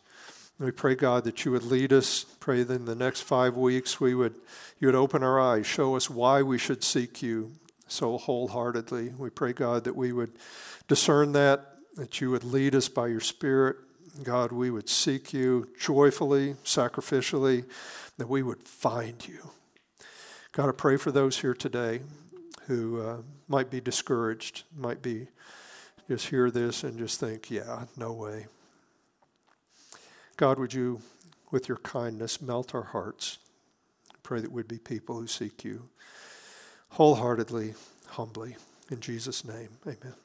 We 0.59 0.69
pray, 0.69 0.93
God, 0.93 1.23
that 1.23 1.45
you 1.45 1.51
would 1.51 1.63
lead 1.63 1.91
us. 1.91 2.25
Pray 2.39 2.61
that 2.61 2.73
in 2.73 2.85
the 2.85 2.93
next 2.93 3.21
five 3.21 3.57
weeks 3.57 3.99
we 3.99 4.13
would 4.13 4.35
you 4.77 4.87
would 4.87 4.95
open 4.95 5.23
our 5.23 5.39
eyes, 5.39 5.65
show 5.65 5.95
us 5.95 6.09
why 6.09 6.43
we 6.43 6.59
should 6.59 6.83
seek 6.83 7.23
you 7.23 7.53
so 7.87 8.17
wholeheartedly. 8.17 9.13
We 9.17 9.29
pray, 9.29 9.53
God, 9.53 9.85
that 9.85 9.95
we 9.95 10.11
would 10.11 10.33
discern 10.87 11.31
that, 11.31 11.72
that 11.95 12.21
you 12.21 12.31
would 12.31 12.43
lead 12.43 12.75
us 12.75 12.89
by 12.89 13.07
your 13.07 13.19
Spirit. 13.19 13.77
God, 14.23 14.51
we 14.51 14.69
would 14.69 14.89
seek 14.89 15.33
you 15.33 15.69
joyfully, 15.79 16.55
sacrificially, 16.63 17.65
that 18.17 18.29
we 18.29 18.43
would 18.43 18.63
find 18.63 19.27
you. 19.27 19.49
God, 20.51 20.69
I 20.69 20.71
pray 20.71 20.97
for 20.97 21.11
those 21.11 21.39
here 21.39 21.53
today 21.53 22.01
who 22.67 23.01
uh, 23.01 23.17
might 23.47 23.69
be 23.69 23.81
discouraged, 23.81 24.63
might 24.77 25.01
be 25.01 25.27
just 26.07 26.27
hear 26.27 26.51
this 26.51 26.83
and 26.83 26.97
just 26.97 27.19
think, 27.19 27.49
yeah, 27.49 27.85
no 27.97 28.13
way. 28.13 28.47
God, 30.37 30.59
would 30.59 30.73
you, 30.73 31.01
with 31.51 31.67
your 31.67 31.77
kindness, 31.77 32.41
melt 32.41 32.75
our 32.75 32.83
hearts? 32.83 33.39
Pray 34.21 34.41
that 34.41 34.51
we'd 34.51 34.67
be 34.67 34.77
people 34.77 35.19
who 35.19 35.27
seek 35.27 35.63
you 35.63 35.89
wholeheartedly, 36.93 37.73
humbly. 38.07 38.55
In 38.91 38.99
Jesus' 38.99 39.43
name, 39.43 39.69
amen. 39.87 40.22